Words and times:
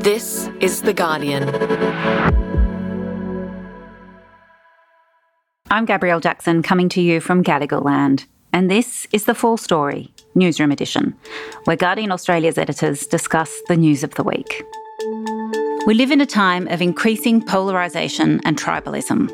This 0.00 0.48
is 0.60 0.80
The 0.80 0.94
Guardian. 0.94 1.50
I'm 5.70 5.84
Gabrielle 5.84 6.20
Jackson 6.20 6.62
coming 6.62 6.88
to 6.88 7.02
you 7.02 7.20
from 7.20 7.44
Gadigal 7.44 7.84
Land, 7.84 8.24
and 8.50 8.70
this 8.70 9.06
is 9.12 9.26
the 9.26 9.34
Full 9.34 9.58
Story, 9.58 10.10
Newsroom 10.34 10.72
Edition, 10.72 11.14
where 11.64 11.76
Guardian 11.76 12.12
Australia's 12.12 12.56
editors 12.56 13.06
discuss 13.06 13.54
the 13.68 13.76
news 13.76 14.02
of 14.02 14.14
the 14.14 14.24
week. 14.24 14.64
We 15.86 15.92
live 15.92 16.10
in 16.10 16.22
a 16.22 16.26
time 16.26 16.66
of 16.68 16.80
increasing 16.80 17.42
polarisation 17.42 18.40
and 18.46 18.58
tribalism, 18.58 19.28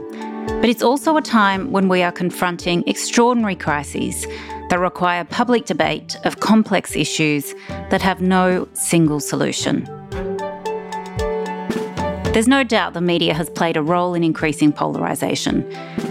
but 0.48 0.68
it's 0.68 0.82
also 0.82 1.16
a 1.16 1.22
time 1.22 1.70
when 1.70 1.88
we 1.88 2.02
are 2.02 2.10
confronting 2.10 2.82
extraordinary 2.88 3.54
crises 3.54 4.26
that 4.70 4.80
require 4.80 5.22
public 5.22 5.66
debate 5.66 6.16
of 6.24 6.40
complex 6.40 6.96
issues 6.96 7.54
that 7.68 8.02
have 8.02 8.20
no 8.20 8.66
single 8.72 9.20
solution. 9.20 9.88
There's 12.36 12.46
no 12.46 12.64
doubt 12.64 12.92
the 12.92 13.00
media 13.00 13.32
has 13.32 13.48
played 13.48 13.78
a 13.78 13.82
role 13.82 14.12
in 14.12 14.22
increasing 14.22 14.70
polarisation, 14.70 15.62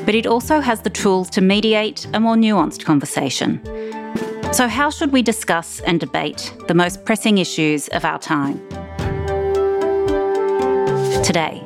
but 0.07 0.15
it 0.15 0.25
also 0.25 0.59
has 0.59 0.81
the 0.81 0.89
tools 0.89 1.29
to 1.29 1.39
mediate 1.39 2.07
a 2.15 2.19
more 2.19 2.35
nuanced 2.35 2.83
conversation. 2.83 3.61
So, 4.51 4.67
how 4.67 4.89
should 4.89 5.11
we 5.11 5.21
discuss 5.21 5.81
and 5.81 5.99
debate 5.99 6.51
the 6.67 6.73
most 6.73 7.05
pressing 7.05 7.37
issues 7.37 7.89
of 7.89 8.03
our 8.05 8.17
time? 8.17 8.57
Today, 11.23 11.63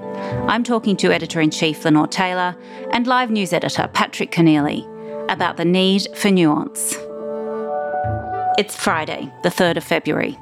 I'm 0.49 0.65
talking 0.65 0.97
to 0.97 1.13
Editor 1.13 1.39
in 1.39 1.51
Chief 1.51 1.85
Lenore 1.85 2.07
Taylor 2.07 2.53
and 2.91 3.07
Live 3.07 3.31
News 3.31 3.53
Editor 3.53 3.89
Patrick 3.93 4.29
Keneally 4.29 4.83
about 5.31 5.55
the 5.55 5.63
need 5.63 6.05
for 6.17 6.31
nuance. 6.31 6.97
It's 8.57 8.75
Friday, 8.75 9.31
the 9.41 9.49
3rd 9.49 9.77
of 9.77 9.85
February. 9.85 10.37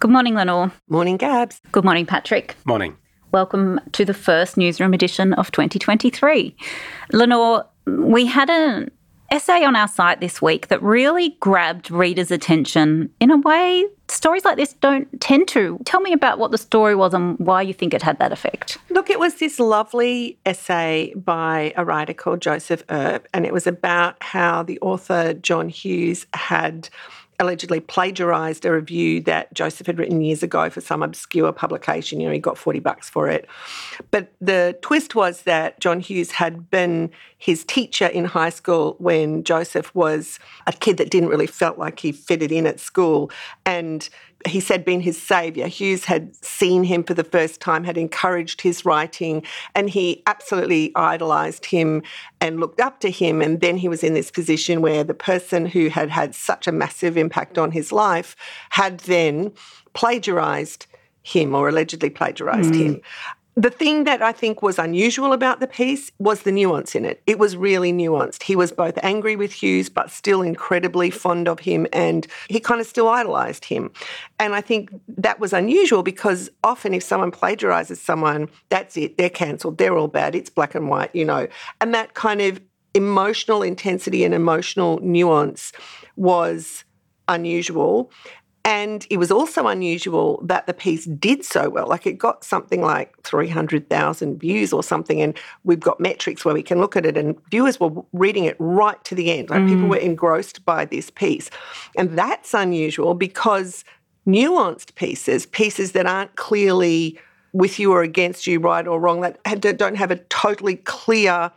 Good 0.00 0.12
morning, 0.12 0.36
Lenore. 0.36 0.70
Morning, 0.88 1.16
Gabs. 1.16 1.60
Good 1.72 1.84
morning, 1.84 2.06
Patrick. 2.06 2.54
Morning. 2.64 2.96
Welcome 3.32 3.80
to 3.90 4.04
the 4.04 4.14
first 4.14 4.56
newsroom 4.56 4.94
edition 4.94 5.32
of 5.32 5.50
2023. 5.50 6.54
Lenore, 7.12 7.64
we 7.84 8.24
had 8.24 8.48
an 8.48 8.92
essay 9.32 9.64
on 9.64 9.74
our 9.74 9.88
site 9.88 10.20
this 10.20 10.40
week 10.40 10.68
that 10.68 10.80
really 10.84 11.30
grabbed 11.40 11.90
readers' 11.90 12.30
attention 12.30 13.10
in 13.18 13.32
a 13.32 13.38
way 13.38 13.86
stories 14.06 14.44
like 14.44 14.56
this 14.56 14.72
don't 14.74 15.20
tend 15.20 15.48
to. 15.48 15.80
Tell 15.84 16.00
me 16.00 16.12
about 16.12 16.38
what 16.38 16.52
the 16.52 16.58
story 16.58 16.94
was 16.94 17.12
and 17.12 17.36
why 17.40 17.60
you 17.62 17.74
think 17.74 17.92
it 17.92 18.00
had 18.00 18.20
that 18.20 18.30
effect. 18.30 18.78
Look, 18.90 19.10
it 19.10 19.18
was 19.18 19.34
this 19.40 19.58
lovely 19.58 20.38
essay 20.46 21.12
by 21.16 21.72
a 21.76 21.84
writer 21.84 22.14
called 22.14 22.40
Joseph 22.40 22.84
Earp, 22.88 23.26
and 23.34 23.44
it 23.44 23.52
was 23.52 23.66
about 23.66 24.22
how 24.22 24.62
the 24.62 24.78
author 24.80 25.34
John 25.34 25.68
Hughes 25.68 26.24
had 26.34 26.88
allegedly 27.40 27.80
plagiarized 27.80 28.64
a 28.64 28.72
review 28.72 29.20
that 29.22 29.52
Joseph 29.54 29.86
had 29.86 29.98
written 29.98 30.20
years 30.20 30.42
ago 30.42 30.68
for 30.70 30.80
some 30.80 31.02
obscure 31.02 31.52
publication. 31.52 32.20
You 32.20 32.26
know, 32.26 32.32
he 32.32 32.40
got 32.40 32.58
40 32.58 32.80
bucks 32.80 33.08
for 33.08 33.28
it. 33.28 33.48
But 34.10 34.32
the 34.40 34.76
twist 34.82 35.14
was 35.14 35.42
that 35.42 35.78
John 35.80 36.00
Hughes 36.00 36.32
had 36.32 36.70
been 36.70 37.10
his 37.36 37.64
teacher 37.64 38.06
in 38.06 38.24
high 38.24 38.50
school 38.50 38.96
when 38.98 39.44
Joseph 39.44 39.94
was 39.94 40.40
a 40.66 40.72
kid 40.72 40.96
that 40.96 41.10
didn't 41.10 41.28
really 41.28 41.46
felt 41.46 41.78
like 41.78 42.00
he 42.00 42.10
fitted 42.10 42.50
in 42.50 42.66
at 42.66 42.80
school. 42.80 43.30
And 43.64 44.08
he 44.46 44.60
said 44.60 44.84
being 44.84 45.00
his 45.00 45.20
saviour. 45.20 45.66
Hughes 45.66 46.04
had 46.04 46.34
seen 46.44 46.84
him 46.84 47.02
for 47.02 47.14
the 47.14 47.24
first 47.24 47.60
time, 47.60 47.84
had 47.84 47.98
encouraged 47.98 48.60
his 48.60 48.84
writing, 48.84 49.42
and 49.74 49.90
he 49.90 50.22
absolutely 50.26 50.92
idolised 50.94 51.66
him 51.66 52.02
and 52.40 52.60
looked 52.60 52.80
up 52.80 53.00
to 53.00 53.10
him. 53.10 53.42
And 53.42 53.60
then 53.60 53.76
he 53.76 53.88
was 53.88 54.04
in 54.04 54.14
this 54.14 54.30
position 54.30 54.80
where 54.80 55.02
the 55.02 55.14
person 55.14 55.66
who 55.66 55.88
had 55.88 56.10
had 56.10 56.34
such 56.34 56.66
a 56.66 56.72
massive 56.72 57.16
impact 57.16 57.58
on 57.58 57.72
his 57.72 57.90
life 57.90 58.36
had 58.70 59.00
then 59.00 59.52
plagiarised 59.92 60.86
him 61.22 61.54
or 61.54 61.68
allegedly 61.68 62.10
plagiarized 62.10 62.72
mm. 62.72 62.80
him. 62.80 63.00
The 63.58 63.70
thing 63.70 64.04
that 64.04 64.22
I 64.22 64.30
think 64.30 64.62
was 64.62 64.78
unusual 64.78 65.32
about 65.32 65.58
the 65.58 65.66
piece 65.66 66.12
was 66.20 66.42
the 66.42 66.52
nuance 66.52 66.94
in 66.94 67.04
it. 67.04 67.20
It 67.26 67.40
was 67.40 67.56
really 67.56 67.92
nuanced. 67.92 68.44
He 68.44 68.54
was 68.54 68.70
both 68.70 68.96
angry 69.02 69.34
with 69.34 69.50
Hughes, 69.50 69.88
but 69.88 70.12
still 70.12 70.42
incredibly 70.42 71.10
fond 71.10 71.48
of 71.48 71.58
him, 71.58 71.84
and 71.92 72.24
he 72.48 72.60
kind 72.60 72.80
of 72.80 72.86
still 72.86 73.08
idolized 73.08 73.64
him. 73.64 73.90
And 74.38 74.54
I 74.54 74.60
think 74.60 74.90
that 75.08 75.40
was 75.40 75.52
unusual 75.52 76.04
because 76.04 76.48
often 76.62 76.94
if 76.94 77.02
someone 77.02 77.32
plagiarizes 77.32 77.96
someone, 77.96 78.48
that's 78.68 78.96
it, 78.96 79.18
they're 79.18 79.28
cancelled, 79.28 79.78
they're 79.78 79.98
all 79.98 80.06
bad, 80.06 80.36
it's 80.36 80.50
black 80.50 80.76
and 80.76 80.88
white, 80.88 81.12
you 81.12 81.24
know. 81.24 81.48
And 81.80 81.92
that 81.94 82.14
kind 82.14 82.40
of 82.40 82.60
emotional 82.94 83.64
intensity 83.64 84.22
and 84.22 84.34
emotional 84.34 85.00
nuance 85.02 85.72
was 86.14 86.84
unusual. 87.26 88.12
And 88.68 89.06
it 89.08 89.16
was 89.16 89.30
also 89.30 89.66
unusual 89.66 90.42
that 90.44 90.66
the 90.66 90.74
piece 90.74 91.06
did 91.06 91.42
so 91.42 91.70
well. 91.70 91.86
Like 91.86 92.06
it 92.06 92.18
got 92.18 92.44
something 92.44 92.82
like 92.82 93.16
300,000 93.22 94.38
views 94.38 94.74
or 94.74 94.82
something. 94.82 95.22
And 95.22 95.34
we've 95.64 95.80
got 95.80 96.00
metrics 96.00 96.44
where 96.44 96.52
we 96.52 96.62
can 96.62 96.78
look 96.78 96.94
at 96.94 97.06
it, 97.06 97.16
and 97.16 97.34
viewers 97.50 97.80
were 97.80 98.04
reading 98.12 98.44
it 98.44 98.56
right 98.58 99.02
to 99.04 99.14
the 99.14 99.32
end. 99.32 99.48
Like 99.48 99.62
mm. 99.62 99.68
people 99.68 99.88
were 99.88 99.96
engrossed 99.96 100.66
by 100.66 100.84
this 100.84 101.08
piece. 101.08 101.48
And 101.96 102.18
that's 102.18 102.52
unusual 102.52 103.14
because 103.14 103.86
nuanced 104.26 104.94
pieces, 104.96 105.46
pieces 105.46 105.92
that 105.92 106.04
aren't 106.04 106.36
clearly 106.36 107.18
with 107.54 107.78
you 107.78 107.90
or 107.94 108.02
against 108.02 108.46
you, 108.46 108.60
right 108.60 108.86
or 108.86 109.00
wrong, 109.00 109.22
that 109.22 109.42
don't 109.78 109.96
have 109.96 110.10
a 110.10 110.16
totally 110.16 110.76
clear, 110.76 111.50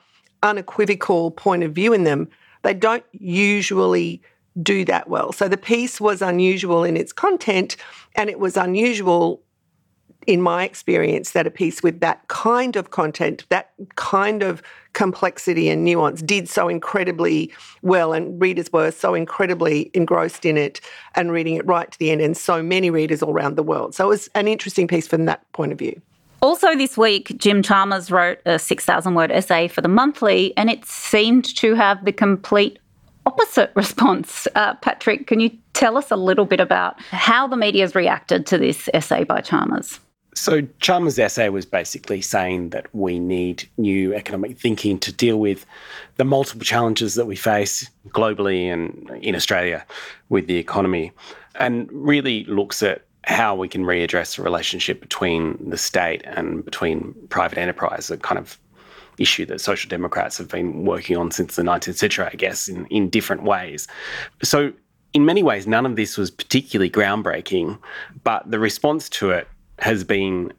unequivocal 0.43 1.31
point 1.31 1.63
of 1.63 1.73
view 1.73 1.91
in 1.91 2.05
them, 2.05 2.29
they 2.61 2.73
don't 2.73 3.03
usually 3.11 4.21
do 4.61 4.83
that 4.85 5.07
well. 5.07 5.31
So 5.31 5.47
the 5.47 5.57
piece 5.57 6.01
was 6.01 6.21
unusual 6.21 6.83
in 6.83 6.97
its 6.97 7.13
content, 7.13 7.77
and 8.15 8.29
it 8.29 8.39
was 8.39 8.57
unusual 8.57 9.41
in 10.27 10.39
my 10.39 10.63
experience 10.63 11.31
that 11.31 11.47
a 11.47 11.51
piece 11.51 11.81
with 11.81 11.99
that 11.99 12.27
kind 12.27 12.75
of 12.75 12.91
content, 12.91 13.43
that 13.49 13.71
kind 13.95 14.43
of 14.43 14.61
complexity 14.93 15.67
and 15.67 15.83
nuance 15.83 16.21
did 16.21 16.47
so 16.47 16.67
incredibly 16.67 17.51
well, 17.81 18.13
and 18.13 18.39
readers 18.39 18.71
were 18.71 18.91
so 18.91 19.15
incredibly 19.15 19.89
engrossed 19.93 20.45
in 20.45 20.57
it 20.57 20.79
and 21.15 21.31
reading 21.31 21.55
it 21.55 21.65
right 21.65 21.91
to 21.91 21.97
the 21.97 22.11
end, 22.11 22.21
and 22.21 22.37
so 22.37 22.61
many 22.61 22.89
readers 22.89 23.23
all 23.23 23.31
around 23.31 23.55
the 23.55 23.63
world. 23.63 23.95
So 23.95 24.05
it 24.05 24.09
was 24.09 24.29
an 24.35 24.47
interesting 24.47 24.87
piece 24.87 25.07
from 25.07 25.25
that 25.25 25.49
point 25.53 25.71
of 25.71 25.79
view. 25.79 25.99
Also, 26.43 26.75
this 26.75 26.97
week, 26.97 27.35
Jim 27.37 27.61
Chalmers 27.61 28.11
wrote 28.11 28.39
a 28.45 28.57
6,000 28.57 29.13
word 29.13 29.31
essay 29.31 29.67
for 29.67 29.81
the 29.81 29.87
monthly, 29.87 30.55
and 30.57 30.69
it 30.69 30.85
seemed 30.85 31.45
to 31.57 31.75
have 31.75 32.03
the 32.03 32.11
complete 32.11 32.79
opposite 33.25 33.71
response. 33.75 34.47
Uh, 34.55 34.75
Patrick, 34.75 35.27
can 35.27 35.39
you 35.39 35.51
tell 35.73 35.97
us 35.97 36.11
a 36.11 36.15
little 36.15 36.45
bit 36.45 36.59
about 36.59 36.99
how 37.11 37.47
the 37.47 37.57
media 37.57 37.83
has 37.83 37.95
reacted 37.95 38.45
to 38.47 38.57
this 38.57 38.89
essay 38.93 39.23
by 39.23 39.41
Chalmers? 39.41 39.99
So, 40.33 40.61
Chalmers' 40.79 41.19
essay 41.19 41.49
was 41.49 41.65
basically 41.65 42.21
saying 42.21 42.69
that 42.69 42.87
we 42.95 43.19
need 43.19 43.67
new 43.77 44.13
economic 44.13 44.57
thinking 44.57 44.97
to 44.99 45.11
deal 45.11 45.37
with 45.37 45.65
the 46.15 46.23
multiple 46.23 46.63
challenges 46.63 47.15
that 47.15 47.25
we 47.25 47.35
face 47.35 47.89
globally 48.09 48.71
and 48.71 49.09
in 49.21 49.35
Australia 49.35 49.85
with 50.29 50.47
the 50.47 50.55
economy, 50.55 51.11
and 51.55 51.89
really 51.91 52.45
looks 52.45 52.81
at 52.81 53.03
how 53.25 53.55
we 53.55 53.67
can 53.67 53.83
readdress 53.83 54.37
the 54.37 54.41
relationship 54.41 55.01
between 55.01 55.57
the 55.69 55.77
state 55.77 56.21
and 56.25 56.63
between 56.63 57.13
private 57.27 57.57
enterprise, 57.57 58.09
a 58.09 58.17
kind 58.17 58.39
of 58.39 58.57
issue 59.21 59.45
that 59.47 59.61
social 59.61 59.89
democrats 59.89 60.37
have 60.37 60.47
been 60.47 60.85
working 60.85 61.17
on 61.17 61.31
since 61.31 61.55
the 61.55 61.63
19th 61.63 61.95
century, 61.95 62.25
I 62.25 62.35
guess, 62.35 62.67
in, 62.67 62.85
in 62.87 63.09
different 63.09 63.43
ways. 63.43 63.87
So, 64.43 64.73
in 65.13 65.25
many 65.25 65.43
ways, 65.43 65.67
none 65.67 65.85
of 65.85 65.97
this 65.97 66.17
was 66.17 66.31
particularly 66.31 66.89
groundbreaking, 66.89 67.77
but 68.23 68.49
the 68.49 68.59
response 68.59 69.09
to 69.09 69.31
it 69.31 69.47
has 69.79 70.05
been 70.05 70.53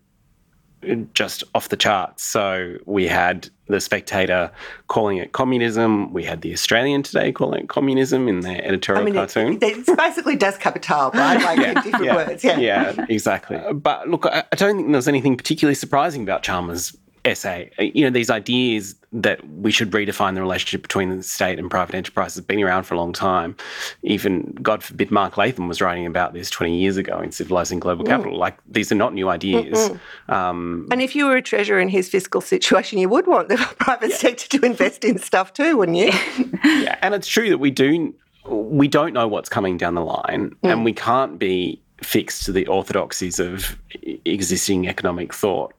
just 1.14 1.44
off 1.54 1.68
the 1.68 1.76
charts. 1.76 2.24
So 2.24 2.76
we 2.86 3.06
had 3.06 3.48
the 3.68 3.80
Spectator 3.80 4.50
calling 4.88 5.18
it 5.18 5.32
communism. 5.32 6.12
We 6.12 6.24
had 6.24 6.42
the 6.42 6.52
Australian 6.52 7.02
today 7.02 7.32
calling 7.32 7.62
it 7.62 7.68
communism 7.68 8.28
in 8.28 8.40
their 8.40 8.64
editorial 8.64 9.02
I 9.02 9.04
mean, 9.04 9.14
cartoon. 9.14 9.52
It, 9.54 9.62
it's 9.62 9.94
basically 9.94 10.36
Das 10.36 10.58
Kapital, 10.58 11.10
right? 11.12 11.40
Like 11.42 11.58
yeah, 11.58 11.68
in 11.68 11.74
different 11.82 12.04
yeah, 12.04 12.14
words. 12.14 12.44
Yeah, 12.44 12.58
yeah, 12.58 13.06
exactly. 13.08 13.60
But 13.72 14.08
look, 14.08 14.26
I, 14.26 14.44
I 14.52 14.56
don't 14.56 14.76
think 14.76 14.88
there 14.88 14.96
was 14.96 15.08
anything 15.08 15.36
particularly 15.36 15.74
surprising 15.74 16.22
about 16.22 16.42
Chalmers' 16.42 16.96
essay. 17.24 17.70
You 17.78 18.04
know, 18.04 18.10
these 18.10 18.30
ideas 18.30 18.96
that 19.12 19.46
we 19.48 19.70
should 19.70 19.90
redefine 19.90 20.34
the 20.34 20.40
relationship 20.40 20.82
between 20.82 21.14
the 21.14 21.22
state 21.22 21.58
and 21.58 21.70
private 21.70 21.94
enterprise 21.94 22.34
has 22.34 22.44
been 22.44 22.62
around 22.62 22.84
for 22.84 22.94
a 22.94 22.96
long 22.96 23.12
time. 23.12 23.56
Even, 24.02 24.56
God 24.62 24.82
forbid, 24.82 25.10
Mark 25.10 25.36
Latham 25.36 25.68
was 25.68 25.80
writing 25.80 26.06
about 26.06 26.32
this 26.32 26.50
20 26.50 26.76
years 26.76 26.96
ago 26.96 27.20
in 27.20 27.30
Civilizing 27.30 27.78
Global 27.78 28.04
mm. 28.04 28.08
Capital. 28.08 28.36
Like, 28.36 28.58
these 28.66 28.90
are 28.90 28.96
not 28.96 29.14
new 29.14 29.28
ideas. 29.28 29.90
Um, 30.28 30.88
and 30.90 31.02
if 31.02 31.14
you 31.14 31.26
were 31.26 31.36
a 31.36 31.42
treasurer 31.42 31.78
in 31.78 31.88
his 31.88 32.08
fiscal 32.08 32.40
situation, 32.40 32.98
you 32.98 33.08
would 33.08 33.26
want 33.26 33.48
the 33.48 33.56
private 33.78 34.10
yeah. 34.10 34.16
sector 34.16 34.48
to 34.58 34.66
invest 34.66 35.04
in 35.04 35.18
stuff 35.18 35.52
too, 35.52 35.76
wouldn't 35.76 35.98
you? 35.98 36.10
yeah, 36.64 36.98
and 37.02 37.14
it's 37.14 37.28
true 37.28 37.50
that 37.50 37.58
we 37.58 37.70
do. 37.70 38.14
We 38.46 38.88
don't 38.88 39.12
know 39.12 39.28
what's 39.28 39.48
coming 39.48 39.76
down 39.76 39.94
the 39.94 40.04
line, 40.04 40.50
mm. 40.50 40.72
and 40.72 40.84
we 40.84 40.92
can't 40.92 41.38
be 41.38 41.80
fixed 42.02 42.44
to 42.44 42.52
the 42.52 42.66
orthodoxies 42.66 43.38
of 43.38 43.78
existing 44.24 44.88
economic 44.88 45.32
thought 45.32 45.72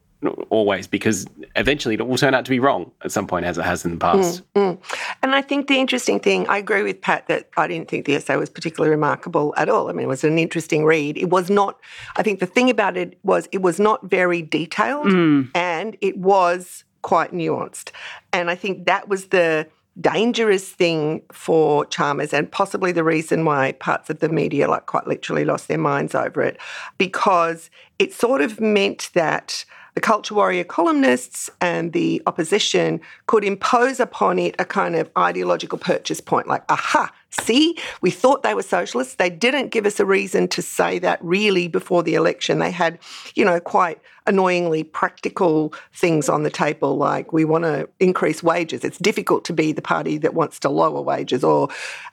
always 0.50 0.88
because 0.88 1.26
eventually 1.56 1.96
it 1.96 2.08
will 2.08 2.18
turn 2.18 2.34
out 2.34 2.46
to 2.46 2.52
be 2.52 2.60
wrong 2.60 2.92
at 3.04 3.12
some 3.12 3.28
point, 3.28 3.46
as 3.46 3.58
it 3.58 3.64
has 3.64 3.86
in 3.86 3.92
the 3.92 3.98
past. 3.98 4.44
Mm, 4.54 4.78
mm. 4.78 5.14
And 5.22 5.36
I 5.36 5.42
think 5.42 5.68
the 5.68 5.80
interesting 5.80 6.20
thing, 6.20 6.48
I 6.48 6.58
agree 6.58 6.84
with 6.84 7.02
Pat 7.02 7.28
that 7.28 7.50
I 7.58 7.68
didn't 7.68 7.90
think 7.90 8.06
the 8.06 8.16
essay 8.16 8.36
was 8.36 8.50
particularly 8.50 8.92
remarkable 8.92 9.54
at 9.58 9.70
all. 9.70 9.90
I 9.90 9.94
mean, 9.94 10.06
it 10.06 10.10
was 10.10 10.24
an 10.24 10.40
interesting 10.40 10.86
read. 10.86 11.18
It 11.18 11.30
was 11.30 11.50
not, 11.50 11.80
I 12.16 12.24
think 12.24 12.40
the 12.40 12.46
thing 12.46 12.70
about 12.70 12.98
it 12.98 13.18
was 13.24 13.48
it 13.52 13.62
was 13.62 13.80
not 13.80 14.04
very 14.04 14.42
detailed 14.42 15.08
Mm. 15.14 15.50
and 15.54 15.98
it 16.02 16.18
was 16.18 16.84
quite 17.02 17.32
nuanced. 17.32 17.92
And 18.32 18.50
I 18.50 18.56
think 18.56 18.86
that 18.86 19.08
was 19.10 19.28
the 19.28 19.68
dangerous 20.00 20.70
thing 20.70 21.22
for 21.32 21.86
Chalmers 21.86 22.34
and 22.34 22.52
possibly 22.52 22.92
the 22.92 23.04
reason 23.04 23.46
why 23.46 23.74
parts 23.74 24.10
of 24.10 24.20
the 24.20 24.30
media 24.30 24.68
like 24.68 24.88
quite 24.88 25.06
literally 25.06 25.46
lost 25.46 25.68
their 25.68 25.78
minds 25.78 26.16
over 26.16 26.42
it 26.42 26.58
because 26.98 27.70
it 28.00 28.12
sort 28.12 28.42
of 28.42 28.60
meant 28.60 29.12
that 29.14 29.66
the 29.96 30.02
culture 30.02 30.34
warrior 30.34 30.64
columnists 30.64 31.50
and 31.62 31.94
the 31.94 32.22
opposition 32.26 33.00
could 33.28 33.44
impose 33.44 34.00
upon 34.00 34.40
it 34.40 34.56
a 34.60 34.66
kind 34.66 34.96
of 34.96 35.10
ideological 35.18 35.78
purchase 35.78 36.22
point 36.22 36.48
like 36.48 36.64
aha 36.70 37.12
see 37.42 37.78
we 38.02 38.12
thought 38.12 38.44
they 38.44 38.54
were 38.54 38.64
socialists. 38.64 39.16
They 39.16 39.30
didn't 39.30 39.70
give 39.70 39.86
us 39.86 40.00
a 40.00 40.06
reason 40.06 40.48
to 40.50 40.62
say 40.62 41.00
that 41.00 41.24
really 41.24 41.68
before 41.68 42.04
the 42.04 42.16
election. 42.16 42.60
They 42.60 42.72
had 42.72 43.00
you 43.36 43.46
know 43.46 43.60
quite 43.60 44.00
annoyingly 44.26 44.84
practical 44.84 45.74
things 45.94 46.30
on 46.30 46.44
the 46.44 46.50
table 46.50 46.96
like 46.98 47.34
we 47.34 47.44
want 47.46 47.66
to 47.66 47.90
increase 48.00 48.42
wages. 48.42 48.84
It's 48.84 48.98
difficult 48.98 49.44
to 49.46 49.54
be 49.54 49.72
the 49.72 49.82
party 49.82 50.18
that 50.20 50.34
wants 50.34 50.60
to 50.60 50.70
lower 50.70 51.02
wages 51.02 51.44
or 51.44 51.70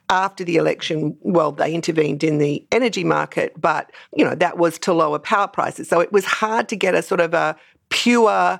after 0.09 0.43
the 0.43 0.57
election 0.57 1.15
well 1.21 1.51
they 1.51 1.73
intervened 1.73 2.23
in 2.23 2.37
the 2.37 2.65
energy 2.71 3.03
market 3.03 3.59
but 3.59 3.91
you 4.15 4.25
know 4.25 4.35
that 4.35 4.57
was 4.57 4.77
to 4.79 4.93
lower 4.93 5.19
power 5.19 5.47
prices. 5.47 5.87
So 5.87 5.99
it 5.99 6.11
was 6.11 6.25
hard 6.25 6.67
to 6.69 6.75
get 6.75 6.95
a 6.95 7.01
sort 7.01 7.21
of 7.21 7.33
a 7.33 7.55
pure 7.89 8.59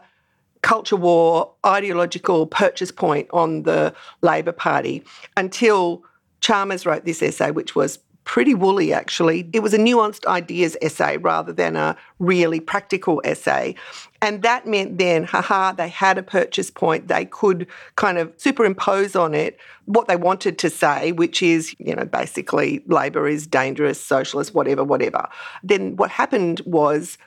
culture 0.61 0.95
war 0.95 1.51
ideological 1.65 2.45
purchase 2.45 2.91
point 2.91 3.27
on 3.31 3.63
the 3.63 3.93
Labor 4.21 4.51
Party 4.51 5.03
until 5.35 6.03
Chalmers 6.41 6.85
wrote 6.85 7.05
this 7.05 7.21
essay, 7.21 7.51
which 7.51 7.75
was 7.75 7.99
pretty 8.23 8.53
woolly 8.53 8.93
actually. 8.93 9.49
It 9.51 9.61
was 9.61 9.73
a 9.73 9.77
nuanced 9.77 10.25
ideas 10.25 10.77
essay 10.81 11.17
rather 11.17 11.51
than 11.51 11.75
a 11.75 11.97
really 12.19 12.59
practical 12.59 13.21
essay. 13.23 13.75
And 14.21 14.43
that 14.43 14.67
meant 14.67 14.99
then, 14.99 15.23
haha, 15.23 15.71
they 15.71 15.89
had 15.89 16.17
a 16.17 16.23
purchase 16.23 16.69
point. 16.69 17.07
They 17.07 17.25
could 17.25 17.67
kind 17.95 18.17
of 18.17 18.31
superimpose 18.37 19.15
on 19.15 19.33
it 19.33 19.57
what 19.85 20.07
they 20.07 20.15
wanted 20.15 20.59
to 20.59 20.69
say, 20.69 21.11
which 21.11 21.41
is, 21.41 21.75
you 21.79 21.95
know, 21.95 22.05
basically 22.05 22.83
Labor 22.87 23.27
is 23.27 23.47
dangerous, 23.47 23.99
socialist, 23.99 24.53
whatever, 24.53 24.83
whatever. 24.83 25.27
Then 25.63 25.95
what 25.95 26.11
happened 26.11 26.61
was 26.65 27.17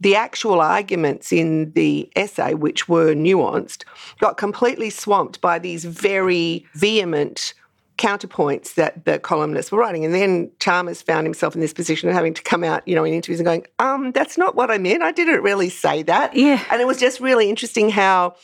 the 0.00 0.16
actual 0.16 0.60
arguments 0.60 1.32
in 1.32 1.72
the 1.72 2.10
essay, 2.16 2.54
which 2.54 2.88
were 2.88 3.14
nuanced, 3.14 3.84
got 4.20 4.36
completely 4.36 4.90
swamped 4.90 5.40
by 5.40 5.58
these 5.58 5.84
very 5.84 6.66
vehement 6.74 7.54
counterpoints 8.02 8.74
that 8.74 9.04
the 9.04 9.16
columnists 9.20 9.70
were 9.70 9.78
writing. 9.78 10.04
And 10.04 10.12
then 10.12 10.50
Chalmers 10.58 11.00
found 11.00 11.24
himself 11.24 11.54
in 11.54 11.60
this 11.60 11.72
position 11.72 12.08
of 12.08 12.16
having 12.16 12.34
to 12.34 12.42
come 12.42 12.64
out, 12.64 12.86
you 12.86 12.96
know, 12.96 13.04
in 13.04 13.14
interviews 13.14 13.38
and 13.38 13.46
going, 13.46 13.64
um, 13.78 14.10
that's 14.10 14.36
not 14.36 14.56
what 14.56 14.72
I 14.72 14.78
meant. 14.78 15.04
I 15.04 15.12
didn't 15.12 15.40
really 15.40 15.68
say 15.68 16.02
that. 16.02 16.34
Yeah. 16.34 16.60
And 16.72 16.80
it 16.80 16.86
was 16.88 16.98
just 16.98 17.20
really 17.20 17.48
interesting 17.48 17.90
how 17.90 18.34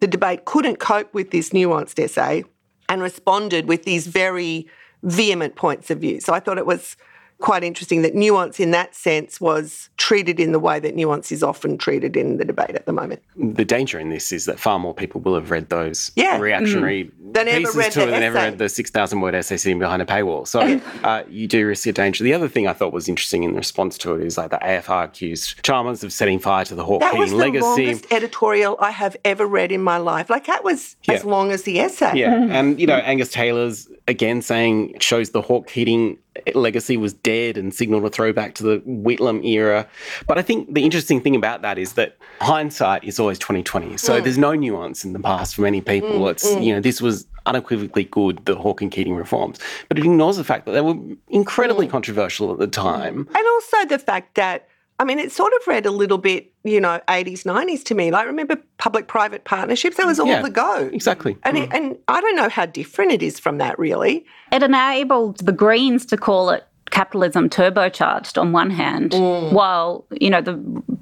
the 0.00 0.06
debate 0.06 0.46
couldn't 0.46 0.78
cope 0.78 1.12
with 1.12 1.30
this 1.30 1.50
nuanced 1.50 2.02
essay 2.02 2.44
and 2.88 3.02
responded 3.02 3.68
with 3.68 3.84
these 3.84 4.06
very 4.06 4.66
vehement 5.02 5.56
points 5.56 5.90
of 5.90 5.98
view. 5.98 6.18
So 6.18 6.32
I 6.32 6.40
thought 6.40 6.56
it 6.56 6.64
was 6.64 6.96
quite 7.42 7.62
interesting 7.62 8.00
that 8.02 8.14
nuance 8.14 8.58
in 8.58 8.70
that 8.70 8.94
sense 8.94 9.40
was 9.40 9.90
treated 9.98 10.40
in 10.40 10.52
the 10.52 10.58
way 10.58 10.80
that 10.80 10.94
nuance 10.94 11.30
is 11.30 11.42
often 11.42 11.76
treated 11.76 12.16
in 12.16 12.38
the 12.38 12.44
debate 12.44 12.70
at 12.70 12.86
the 12.86 12.92
moment. 12.92 13.22
The 13.36 13.64
danger 13.64 13.98
in 13.98 14.08
this 14.08 14.32
is 14.32 14.46
that 14.46 14.58
far 14.58 14.78
more 14.78 14.94
people 14.94 15.20
will 15.20 15.34
have 15.34 15.50
read 15.50 15.68
those 15.68 16.10
Yeah. 16.16 16.38
reactionary 16.38 17.10
They 17.32 17.44
never 17.44 17.58
pieces 17.60 17.76
read 17.76 17.92
to 17.92 18.00
the 18.00 18.08
it 18.08 18.10
than 18.12 18.22
ever 18.22 18.34
read 18.36 18.58
the 18.58 18.68
6,000 18.68 19.20
word 19.20 19.34
essay 19.34 19.56
sitting 19.56 19.78
behind 19.78 20.00
a 20.00 20.06
paywall. 20.06 20.46
So 20.46 20.60
uh, 21.04 21.24
you 21.28 21.46
do 21.46 21.66
risk 21.66 21.86
a 21.86 21.92
danger. 21.92 22.24
The 22.24 22.32
other 22.34 22.48
thing 22.48 22.66
I 22.68 22.72
thought 22.72 22.92
was 22.92 23.08
interesting 23.08 23.42
in 23.42 23.54
response 23.54 23.98
to 23.98 24.14
it 24.14 24.22
is 24.24 24.38
like 24.38 24.50
the 24.50 24.58
AFR 24.58 25.04
accused 25.04 25.62
Chalmers 25.62 26.04
of 26.04 26.12
setting 26.12 26.38
fire 26.38 26.64
to 26.66 26.74
the 26.74 26.84
Hawke 26.84 27.00
That 27.00 27.16
was 27.16 27.30
the 27.30 27.36
legacy. 27.36 27.62
longest 27.64 28.06
editorial 28.12 28.76
I 28.80 28.90
have 28.92 29.16
ever 29.24 29.46
read 29.46 29.72
in 29.72 29.82
my 29.82 29.98
life. 29.98 30.30
Like 30.30 30.46
that 30.46 30.62
was 30.64 30.96
as 31.08 31.24
long 31.24 31.50
as 31.52 31.64
the 31.64 31.80
essay. 31.80 32.12
Yeah, 32.14 32.34
and 32.50 32.78
you 32.80 32.86
know 32.86 32.96
Angus 32.96 33.30
Taylor's 33.32 33.88
again 34.08 34.42
saying 34.42 34.98
shows 35.00 35.30
the 35.30 35.42
Hawke 35.42 35.68
Keating 35.68 36.18
legacy 36.54 36.96
was 36.96 37.12
dead 37.12 37.56
and 37.56 37.74
signalled 37.74 38.04
a 38.04 38.10
throwback 38.10 38.54
to 38.54 38.62
the 38.62 38.78
Whitlam 38.80 39.44
era. 39.44 39.86
But 40.26 40.38
I 40.38 40.42
think 40.42 40.74
the 40.74 40.84
interesting 40.84 41.20
thing 41.20 41.36
about 41.36 41.62
that 41.62 41.78
is 41.78 41.92
that 41.94 42.16
hindsight 42.40 43.04
is 43.04 43.20
always 43.20 43.38
twenty 43.38 43.62
twenty. 43.62 43.96
So 43.96 44.20
mm. 44.20 44.24
there's 44.24 44.38
no 44.38 44.54
nuance 44.54 45.04
in 45.04 45.12
the 45.12 45.20
past 45.20 45.54
for 45.54 45.62
many 45.62 45.80
people. 45.80 46.20
Mm, 46.20 46.30
it's 46.30 46.48
mm. 46.48 46.64
you 46.64 46.74
know 46.74 46.80
this 46.80 47.00
was 47.00 47.26
unequivocally 47.46 48.04
good 48.04 48.44
the 48.44 48.54
Hawke 48.54 48.82
and 48.82 48.90
Keating 48.90 49.14
reforms, 49.14 49.58
but 49.88 49.98
it 49.98 50.04
ignores 50.04 50.36
the 50.36 50.44
fact 50.44 50.66
that 50.66 50.72
they 50.72 50.80
were 50.80 50.96
incredibly 51.28 51.86
controversial 51.86 52.52
at 52.52 52.58
the 52.58 52.66
time. 52.66 53.28
And 53.34 53.46
also 53.46 53.84
the 53.86 53.98
fact 53.98 54.34
that, 54.36 54.68
I 55.02 55.04
mean, 55.04 55.18
it 55.18 55.32
sort 55.32 55.52
of 55.52 55.66
read 55.66 55.84
a 55.84 55.90
little 55.90 56.16
bit, 56.16 56.52
you 56.62 56.80
know, 56.80 57.00
80s, 57.08 57.42
90s 57.42 57.82
to 57.86 57.94
me. 57.96 58.12
Like, 58.12 58.24
remember 58.24 58.56
public 58.78 59.08
private 59.08 59.42
partnerships? 59.42 59.96
That 59.96 60.06
was 60.06 60.20
all 60.20 60.28
Yeah, 60.28 60.42
the 60.42 60.50
go. 60.50 60.88
Exactly. 60.92 61.36
And, 61.42 61.58
it, 61.58 61.70
mm. 61.70 61.76
and 61.76 61.98
I 62.06 62.20
don't 62.20 62.36
know 62.36 62.48
how 62.48 62.66
different 62.66 63.10
it 63.10 63.20
is 63.20 63.40
from 63.40 63.58
that, 63.58 63.76
really. 63.80 64.24
It 64.52 64.62
enabled 64.62 65.38
the 65.38 65.50
Greens 65.50 66.06
to 66.06 66.16
call 66.16 66.50
it 66.50 66.64
capitalism 66.92 67.48
turbocharged 67.48 68.40
on 68.40 68.52
one 68.52 68.70
hand, 68.70 69.10
mm. 69.10 69.52
while 69.52 70.04
you 70.20 70.30
know 70.30 70.40
the 70.40 70.52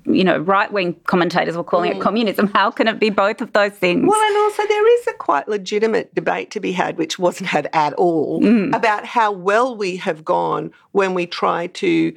you 0.06 0.25
know 0.25 0.38
right 0.38 0.73
wing 0.73 0.94
commentators 1.05 1.56
were 1.56 1.64
calling 1.64 1.91
it 1.91 1.96
mm. 1.99 2.00
communism. 2.00 2.46
How 2.46 2.70
can 2.70 2.88
it 2.88 2.99
be 3.00 3.11
both 3.11 3.41
of 3.43 3.53
those 3.53 3.73
things? 3.73 4.08
Well, 4.08 4.20
and 4.20 4.37
also 4.37 4.67
there 4.67 5.00
is 5.00 5.06
a 5.08 5.12
quite 5.14 5.49
legitimate 5.49 6.14
debate 6.14 6.53
to 6.53 6.61
be 6.61 6.73
had, 6.73 6.96
which 6.96 7.19
wasn't 7.19 7.49
had 7.49 7.69
at 7.73 7.93
all, 7.94 8.41
about 8.73 9.05
how 9.05 9.32
well 9.32 9.76
we 9.76 9.96
have 9.96 10.25
gone 10.25 10.70
when 10.93 11.12
we 11.12 11.26
try 11.26 11.67
to 11.67 12.17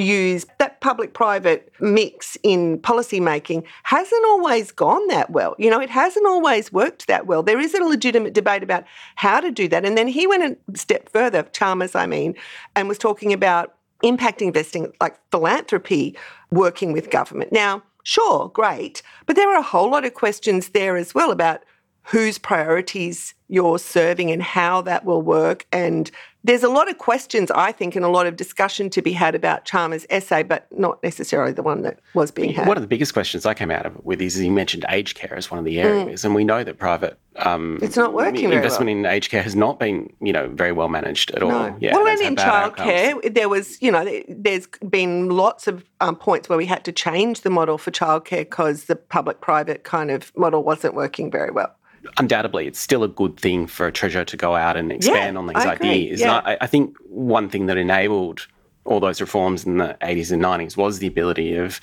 use 0.00 0.46
that 0.58 0.80
public 0.80 1.12
private 1.12 1.72
mix 1.80 2.36
in 2.42 2.78
policy 2.78 3.20
making 3.20 3.64
hasn't 3.82 4.24
always 4.26 4.72
gone 4.72 5.06
that 5.08 5.30
well. 5.30 5.54
You 5.58 5.70
know, 5.70 5.80
it 5.80 5.90
hasn't 5.90 6.26
always 6.26 6.72
worked 6.72 7.06
that 7.06 7.26
well. 7.26 7.42
There 7.42 7.60
is 7.60 7.74
a 7.74 7.82
legitimate 7.82 8.32
debate 8.32 8.62
about 8.62 8.84
how 9.16 9.40
to 9.40 9.50
do 9.50 9.68
that. 9.68 9.84
And 9.84 9.96
then 9.96 10.08
he 10.08 10.26
went 10.26 10.58
a 10.72 10.78
step 10.78 11.08
further, 11.10 11.42
Chalmers, 11.52 11.94
I 11.94 12.06
mean, 12.06 12.34
and 12.74 12.88
was 12.88 12.98
talking 12.98 13.32
about 13.32 13.74
impact 14.02 14.42
investing, 14.42 14.92
like 15.00 15.18
philanthropy, 15.30 16.16
working 16.50 16.92
with 16.92 17.10
government. 17.10 17.52
Now, 17.52 17.82
sure, 18.02 18.48
great, 18.48 19.02
but 19.26 19.36
there 19.36 19.48
are 19.50 19.58
a 19.58 19.62
whole 19.62 19.90
lot 19.90 20.04
of 20.04 20.14
questions 20.14 20.70
there 20.70 20.96
as 20.96 21.14
well 21.14 21.30
about 21.30 21.62
whose 22.06 22.36
priorities 22.38 23.34
you're 23.48 23.78
serving 23.78 24.30
and 24.30 24.42
how 24.42 24.82
that 24.82 25.04
will 25.04 25.22
work. 25.22 25.66
And 25.70 26.10
there's 26.44 26.62
a 26.62 26.68
lot 26.68 26.90
of 26.90 26.98
questions, 26.98 27.50
I 27.52 27.70
think, 27.72 27.94
and 27.96 28.04
a 28.04 28.08
lot 28.08 28.26
of 28.26 28.36
discussion 28.36 28.90
to 28.90 29.02
be 29.02 29.12
had 29.12 29.34
about 29.34 29.64
Chalmers' 29.64 30.06
essay, 30.10 30.42
but 30.42 30.66
not 30.76 31.02
necessarily 31.02 31.52
the 31.52 31.62
one 31.62 31.82
that 31.82 32.00
was 32.14 32.30
being 32.30 32.52
had. 32.52 32.66
One 32.66 32.76
of 32.76 32.82
the 32.82 32.88
biggest 32.88 33.12
questions 33.12 33.46
I 33.46 33.54
came 33.54 33.70
out 33.70 33.86
of 33.86 33.96
it 33.96 34.04
with 34.04 34.20
is 34.20 34.34
he 34.34 34.50
mentioned 34.50 34.84
aged 34.88 35.16
care 35.16 35.34
as 35.36 35.50
one 35.50 35.58
of 35.58 35.64
the 35.64 35.80
areas, 35.80 36.24
and 36.24 36.34
we 36.34 36.44
know 36.44 36.64
that 36.64 36.78
private 36.78 37.18
um, 37.36 37.78
It's 37.80 37.96
not 37.96 38.12
working 38.12 38.52
investment 38.52 38.90
in 38.90 39.06
aged 39.06 39.30
care 39.30 39.42
has 39.42 39.56
not 39.56 39.78
been, 39.80 40.12
you 40.20 40.32
know, 40.34 40.48
very 40.48 40.72
well 40.72 40.88
managed 40.88 41.30
at 41.30 41.42
all. 41.42 41.48
No. 41.50 41.76
Yeah, 41.80 41.94
well, 41.94 42.06
and 42.06 42.20
in 42.20 42.36
childcare, 42.36 43.34
there 43.34 43.48
was, 43.48 43.80
you 43.80 43.90
know, 43.90 44.04
there- 44.04 44.22
there's 44.28 44.66
been 44.88 45.30
lots 45.30 45.66
of 45.66 45.84
um, 46.00 46.14
points 46.16 46.48
where 46.48 46.58
we 46.58 46.66
had 46.66 46.84
to 46.84 46.92
change 46.92 47.40
the 47.40 47.48
model 47.50 47.78
for 47.78 47.90
childcare 47.90 48.40
because 48.40 48.84
the 48.84 48.96
public-private 48.96 49.84
kind 49.84 50.10
of 50.10 50.30
model 50.36 50.62
wasn't 50.62 50.94
working 50.94 51.30
very 51.30 51.50
well. 51.50 51.74
Undoubtedly 52.18 52.66
it's 52.66 52.78
still 52.78 53.02
a 53.02 53.08
good 53.08 53.38
thing 53.38 53.66
for 53.66 53.86
a 53.86 53.92
treasurer 53.92 54.24
to 54.24 54.36
go 54.36 54.56
out 54.56 54.76
and 54.76 54.90
expand 54.92 55.38
on 55.38 55.46
these 55.46 55.56
I 55.56 55.72
ideas. 55.72 56.20
yeah. 56.20 56.40
I, 56.44 56.58
I 56.62 56.66
think 56.66 56.96
one 57.08 57.48
thing 57.48 57.66
that 57.66 57.76
enabled 57.76 58.46
all 58.84 59.00
those 59.00 59.20
reforms 59.20 59.64
in 59.64 59.78
the 59.78 59.96
80s 60.00 60.32
and 60.32 60.42
90s 60.42 60.76
was 60.76 60.98
the 60.98 61.06
ability 61.06 61.56
of 61.56 61.80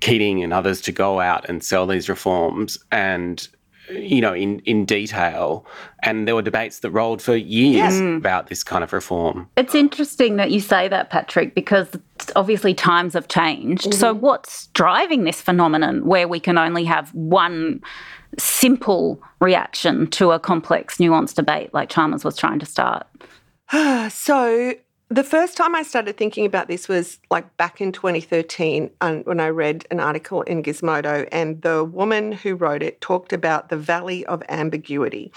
Keating 0.00 0.42
and 0.42 0.52
others 0.52 0.80
to 0.80 0.92
go 0.92 1.20
out 1.20 1.48
and 1.48 1.62
sell 1.62 1.86
these 1.86 2.08
reforms 2.08 2.76
and 2.90 3.46
you 3.90 4.20
know 4.20 4.34
in 4.34 4.60
in 4.60 4.84
detail. 4.84 5.66
And 6.02 6.26
there 6.26 6.34
were 6.34 6.42
debates 6.42 6.80
that 6.80 6.90
rolled 6.90 7.22
for 7.22 7.36
years 7.36 7.94
mm. 7.94 8.16
about 8.16 8.48
this 8.48 8.64
kind 8.64 8.82
of 8.82 8.92
reform. 8.92 9.48
It's 9.56 9.74
interesting 9.74 10.36
that 10.36 10.50
you 10.50 10.60
say 10.60 10.88
that, 10.88 11.10
Patrick, 11.10 11.54
because 11.54 11.88
obviously 12.34 12.74
times 12.74 13.14
have 13.14 13.28
changed. 13.28 13.94
So, 13.94 14.12
mm-hmm. 14.12 14.20
what's 14.20 14.66
driving 14.68 15.24
this 15.24 15.40
phenomenon 15.40 16.04
where 16.04 16.26
we 16.26 16.40
can 16.40 16.58
only 16.58 16.84
have 16.84 17.14
one 17.14 17.80
simple 18.38 19.22
reaction 19.40 20.08
to 20.08 20.32
a 20.32 20.40
complex, 20.40 20.96
nuanced 20.96 21.34
debate 21.34 21.72
like 21.74 21.88
Chalmers 21.88 22.24
was 22.24 22.36
trying 22.36 22.58
to 22.58 22.66
start? 22.66 23.06
So 24.10 24.74
the 25.12 25.24
first 25.24 25.58
time 25.58 25.74
I 25.74 25.82
started 25.82 26.16
thinking 26.16 26.46
about 26.46 26.68
this 26.68 26.88
was 26.88 27.18
like 27.30 27.56
back 27.58 27.82
in 27.82 27.92
2013 27.92 28.90
and 29.02 29.26
when 29.26 29.40
I 29.40 29.48
read 29.48 29.86
an 29.90 30.00
article 30.00 30.40
in 30.42 30.62
Gizmodo 30.62 31.28
and 31.30 31.60
the 31.60 31.84
woman 31.84 32.32
who 32.32 32.54
wrote 32.54 32.82
it 32.82 33.00
talked 33.02 33.34
about 33.34 33.68
the 33.68 33.76
valley 33.76 34.24
of 34.24 34.42
ambiguity. 34.48 35.30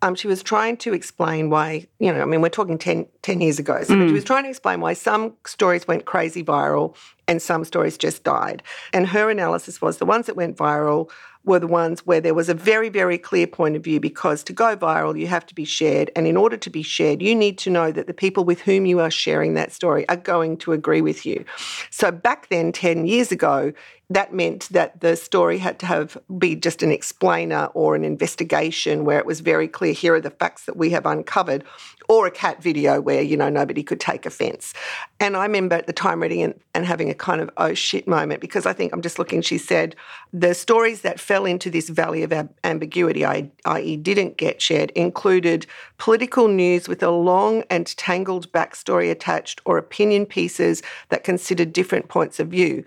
Um, 0.00 0.14
she 0.14 0.26
was 0.26 0.42
trying 0.42 0.78
to 0.78 0.94
explain 0.94 1.50
why, 1.50 1.86
you 1.98 2.10
know, 2.10 2.22
I 2.22 2.24
mean, 2.24 2.40
we're 2.40 2.48
talking 2.48 2.78
10, 2.78 3.06
10 3.20 3.40
years 3.42 3.58
ago. 3.58 3.82
So 3.82 3.94
mm. 3.94 4.08
she 4.08 4.12
was 4.14 4.24
trying 4.24 4.44
to 4.44 4.48
explain 4.50 4.80
why 4.80 4.94
some 4.94 5.34
stories 5.44 5.86
went 5.86 6.06
crazy 6.06 6.42
viral 6.42 6.96
and 7.28 7.42
some 7.42 7.64
stories 7.64 7.98
just 7.98 8.24
died. 8.24 8.62
And 8.94 9.06
her 9.06 9.28
analysis 9.28 9.82
was 9.82 9.98
the 9.98 10.06
ones 10.06 10.26
that 10.26 10.36
went 10.36 10.56
viral 10.56 11.10
were 11.44 11.58
the 11.58 11.66
ones 11.66 12.06
where 12.06 12.20
there 12.20 12.34
was 12.34 12.48
a 12.48 12.54
very, 12.54 12.88
very 12.88 13.16
clear 13.16 13.46
point 13.46 13.76
of 13.76 13.82
view 13.82 13.98
because 13.98 14.44
to 14.44 14.52
go 14.52 14.76
viral, 14.76 15.18
you 15.18 15.26
have 15.26 15.46
to 15.46 15.54
be 15.54 15.64
shared. 15.64 16.10
And 16.14 16.26
in 16.26 16.36
order 16.36 16.56
to 16.58 16.70
be 16.70 16.82
shared, 16.82 17.22
you 17.22 17.34
need 17.34 17.56
to 17.58 17.70
know 17.70 17.90
that 17.92 18.06
the 18.06 18.14
people 18.14 18.44
with 18.44 18.60
whom 18.60 18.84
you 18.84 19.00
are 19.00 19.10
sharing 19.10 19.54
that 19.54 19.72
story 19.72 20.08
are 20.08 20.16
going 20.16 20.58
to 20.58 20.72
agree 20.72 21.00
with 21.00 21.24
you. 21.24 21.44
So 21.90 22.10
back 22.10 22.48
then, 22.48 22.72
10 22.72 23.06
years 23.06 23.32
ago, 23.32 23.72
that 24.10 24.34
meant 24.34 24.68
that 24.70 25.00
the 25.00 25.16
story 25.16 25.58
had 25.58 25.78
to 25.78 25.86
have 25.86 26.18
be 26.36 26.56
just 26.56 26.82
an 26.82 26.90
explainer 26.90 27.66
or 27.74 27.94
an 27.94 28.04
investigation 28.04 29.04
where 29.04 29.20
it 29.20 29.24
was 29.24 29.40
very 29.40 29.68
clear 29.68 29.92
here 29.92 30.14
are 30.14 30.20
the 30.20 30.30
facts 30.30 30.64
that 30.64 30.76
we 30.76 30.90
have 30.90 31.06
uncovered 31.06 31.64
or 32.10 32.26
a 32.26 32.30
cat 32.30 32.60
video 32.60 33.00
where 33.00 33.22
you 33.22 33.36
know 33.36 33.48
nobody 33.48 33.82
could 33.84 34.00
take 34.00 34.26
offense 34.26 34.74
and 35.20 35.36
i 35.36 35.44
remember 35.44 35.76
at 35.76 35.86
the 35.86 35.92
time 35.92 36.20
reading 36.20 36.42
and, 36.42 36.54
and 36.74 36.84
having 36.84 37.08
a 37.08 37.14
kind 37.14 37.40
of 37.40 37.48
oh 37.56 37.72
shit 37.72 38.08
moment 38.08 38.40
because 38.40 38.66
i 38.66 38.72
think 38.72 38.92
i'm 38.92 39.00
just 39.00 39.18
looking 39.18 39.40
she 39.40 39.56
said 39.56 39.94
the 40.32 40.52
stories 40.52 41.02
that 41.02 41.20
fell 41.20 41.46
into 41.46 41.70
this 41.70 41.88
valley 41.88 42.24
of 42.24 42.32
ambiguity 42.64 43.24
i.e 43.24 43.96
didn't 43.96 44.36
get 44.36 44.60
shared 44.60 44.90
included 44.90 45.66
political 45.98 46.48
news 46.48 46.88
with 46.88 47.02
a 47.02 47.10
long 47.10 47.62
and 47.70 47.96
tangled 47.96 48.50
backstory 48.50 49.10
attached 49.10 49.60
or 49.64 49.78
opinion 49.78 50.26
pieces 50.26 50.82
that 51.10 51.22
considered 51.22 51.72
different 51.72 52.08
points 52.08 52.40
of 52.40 52.48
view. 52.48 52.84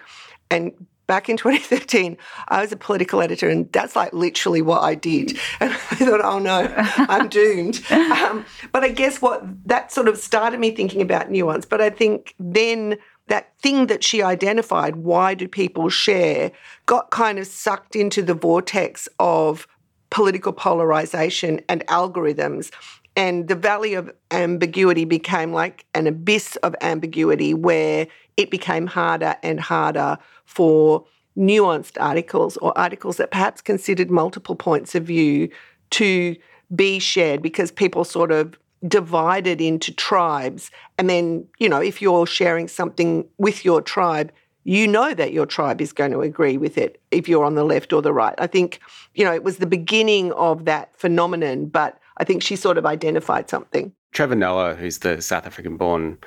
And 0.51 0.73
back 1.07 1.29
in 1.29 1.37
2013, 1.37 2.17
I 2.47 2.61
was 2.61 2.71
a 2.71 2.77
political 2.77 3.21
editor, 3.21 3.49
and 3.49 3.71
that's 3.71 3.95
like 3.95 4.13
literally 4.13 4.61
what 4.61 4.83
I 4.83 4.95
did. 4.95 5.37
And 5.59 5.71
I 5.91 5.95
thought, 5.95 6.21
oh 6.23 6.39
no, 6.39 6.71
I'm 6.77 7.29
doomed. 7.29 7.81
Um, 8.23 8.45
but 8.71 8.83
I 8.83 8.89
guess 8.89 9.21
what 9.21 9.43
that 9.65 9.91
sort 9.91 10.07
of 10.07 10.17
started 10.17 10.59
me 10.59 10.71
thinking 10.71 11.01
about 11.01 11.31
nuance. 11.31 11.65
But 11.65 11.81
I 11.81 11.89
think 11.89 12.35
then 12.39 12.97
that 13.27 13.57
thing 13.59 13.87
that 13.87 14.03
she 14.03 14.21
identified, 14.21 14.97
why 14.97 15.33
do 15.33 15.47
people 15.47 15.89
share, 15.89 16.51
got 16.85 17.09
kind 17.09 17.39
of 17.39 17.47
sucked 17.47 17.95
into 17.95 18.21
the 18.21 18.33
vortex 18.33 19.09
of 19.19 19.67
political 20.09 20.53
polarization 20.53 21.59
and 21.67 21.85
algorithms. 21.87 22.71
And 23.15 23.47
the 23.47 23.55
valley 23.55 23.95
of 23.95 24.11
ambiguity 24.31 25.05
became 25.05 25.53
like 25.53 25.85
an 25.93 26.07
abyss 26.07 26.55
of 26.57 26.75
ambiguity 26.81 27.53
where 27.53 28.07
it 28.37 28.51
became 28.51 28.87
harder 28.87 29.35
and 29.43 29.59
harder 29.59 30.17
for 30.45 31.05
nuanced 31.37 31.97
articles 31.99 32.57
or 32.57 32.77
articles 32.77 33.17
that 33.17 33.31
perhaps 33.31 33.61
considered 33.61 34.11
multiple 34.11 34.55
points 34.55 34.95
of 34.95 35.03
view 35.03 35.49
to 35.89 36.35
be 36.75 36.99
shared 36.99 37.41
because 37.41 37.71
people 37.71 38.03
sort 38.03 38.31
of 38.31 38.57
divided 38.87 39.61
into 39.61 39.93
tribes. 39.93 40.69
And 40.97 41.09
then, 41.09 41.47
you 41.59 41.69
know, 41.69 41.81
if 41.81 42.01
you're 42.01 42.27
sharing 42.27 42.67
something 42.67 43.25
with 43.37 43.63
your 43.63 43.81
tribe, 43.81 44.31
you 44.65 44.87
know 44.87 45.13
that 45.13 45.33
your 45.33 45.45
tribe 45.45 45.81
is 45.81 45.91
going 45.91 46.11
to 46.11 46.21
agree 46.21 46.57
with 46.57 46.77
it 46.77 47.01
if 47.11 47.27
you're 47.27 47.43
on 47.43 47.55
the 47.55 47.63
left 47.63 47.93
or 47.93 48.01
the 48.01 48.13
right. 48.13 48.35
I 48.37 48.47
think, 48.47 48.79
you 49.13 49.25
know, 49.25 49.33
it 49.33 49.43
was 49.43 49.57
the 49.57 49.65
beginning 49.65 50.31
of 50.33 50.65
that 50.65 50.97
phenomenon, 50.97 51.65
but 51.65 51.99
I 52.17 52.23
think 52.23 52.43
she 52.43 52.55
sort 52.55 52.77
of 52.77 52.85
identified 52.85 53.49
something. 53.49 53.93
Trevor 54.11 54.35
Noah, 54.35 54.75
who's 54.75 54.99
the 54.99 55.21
South 55.21 55.45
African 55.45 55.75
born 55.75 56.17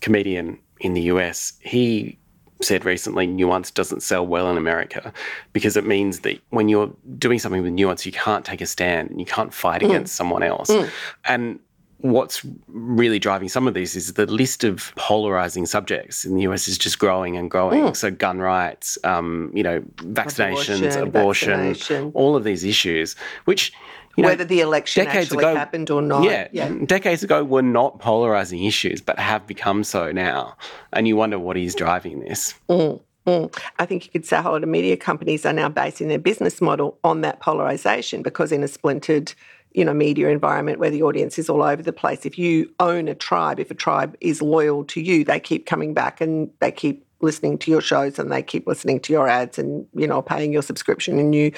comedian 0.00 0.58
in 0.80 0.94
the 0.94 1.02
US, 1.02 1.54
he 1.60 2.18
said 2.60 2.84
recently 2.84 3.26
nuance 3.26 3.70
doesn't 3.70 4.02
sell 4.02 4.26
well 4.26 4.50
in 4.50 4.56
America 4.56 5.12
because 5.52 5.76
it 5.76 5.86
means 5.86 6.20
that 6.20 6.40
when 6.50 6.68
you're 6.68 6.92
doing 7.18 7.38
something 7.38 7.62
with 7.62 7.72
nuance, 7.72 8.04
you 8.04 8.12
can't 8.12 8.44
take 8.44 8.60
a 8.60 8.66
stand 8.66 9.10
and 9.10 9.20
you 9.20 9.26
can't 9.26 9.54
fight 9.54 9.82
mm. 9.82 9.86
against 9.86 10.16
someone 10.16 10.42
else. 10.42 10.68
Mm. 10.68 10.90
And 11.24 11.60
what's 11.98 12.44
really 12.68 13.18
driving 13.18 13.48
some 13.48 13.66
of 13.66 13.74
this 13.74 13.96
is 13.96 14.14
the 14.14 14.26
list 14.26 14.62
of 14.64 14.92
polarizing 14.96 15.66
subjects 15.66 16.24
in 16.24 16.36
the 16.36 16.42
US 16.42 16.68
is 16.68 16.78
just 16.78 16.98
growing 16.98 17.36
and 17.36 17.50
growing. 17.50 17.84
Mm. 17.84 17.96
So 17.96 18.10
gun 18.10 18.38
rights, 18.38 18.98
um, 19.04 19.50
you 19.54 19.62
know, 19.62 19.80
vaccinations, 19.96 20.96
abortion, 20.96 21.02
abortion 21.02 21.50
vaccination. 21.50 22.12
all 22.14 22.36
of 22.36 22.44
these 22.44 22.64
issues, 22.64 23.14
which 23.44 23.72
you 24.18 24.22
know, 24.22 24.28
whether 24.30 24.44
the 24.44 24.60
election 24.60 25.06
actually 25.06 25.38
ago, 25.38 25.54
happened 25.54 25.90
or 25.90 26.02
not. 26.02 26.24
Yeah, 26.24 26.48
yeah, 26.50 26.74
decades 26.86 27.22
ago 27.22 27.44
were 27.44 27.62
not 27.62 28.00
polarizing 28.00 28.64
issues, 28.64 29.00
but 29.00 29.18
have 29.18 29.46
become 29.46 29.84
so 29.84 30.10
now. 30.10 30.56
And 30.92 31.06
you 31.06 31.14
wonder 31.14 31.38
what 31.38 31.56
is 31.56 31.74
driving 31.74 32.20
this. 32.20 32.54
Mm, 32.68 33.00
mm. 33.26 33.62
I 33.78 33.86
think 33.86 34.06
you 34.06 34.10
could 34.10 34.26
say 34.26 34.38
a 34.38 34.42
whole 34.42 34.52
lot 34.52 34.64
of 34.64 34.68
media 34.68 34.96
companies 34.96 35.46
are 35.46 35.52
now 35.52 35.68
basing 35.68 36.08
their 36.08 36.18
business 36.18 36.60
model 36.60 36.98
on 37.04 37.20
that 37.20 37.38
polarization 37.38 38.22
because 38.22 38.50
in 38.50 38.64
a 38.64 38.68
splintered 38.68 39.32
you 39.72 39.84
know 39.84 39.94
media 39.94 40.28
environment 40.28 40.78
where 40.78 40.90
the 40.90 41.02
audience 41.02 41.38
is 41.38 41.48
all 41.48 41.62
over 41.62 41.82
the 41.82 41.92
place 41.92 42.24
if 42.24 42.38
you 42.38 42.72
own 42.80 43.06
a 43.06 43.14
tribe 43.14 43.60
if 43.60 43.70
a 43.70 43.74
tribe 43.74 44.16
is 44.22 44.40
loyal 44.40 44.82
to 44.82 45.00
you 45.00 45.24
they 45.24 45.38
keep 45.38 45.66
coming 45.66 45.92
back 45.92 46.22
and 46.22 46.50
they 46.60 46.72
keep 46.72 47.06
listening 47.20 47.58
to 47.58 47.70
your 47.70 47.80
shows 47.80 48.18
and 48.18 48.30
they 48.30 48.42
keep 48.42 48.66
listening 48.66 49.00
to 49.00 49.12
your 49.12 49.28
ads 49.28 49.58
and 49.58 49.86
you 49.94 50.06
know 50.06 50.22
paying 50.22 50.52
your 50.52 50.62
subscription 50.62 51.18
and 51.18 51.34
you 51.34 51.52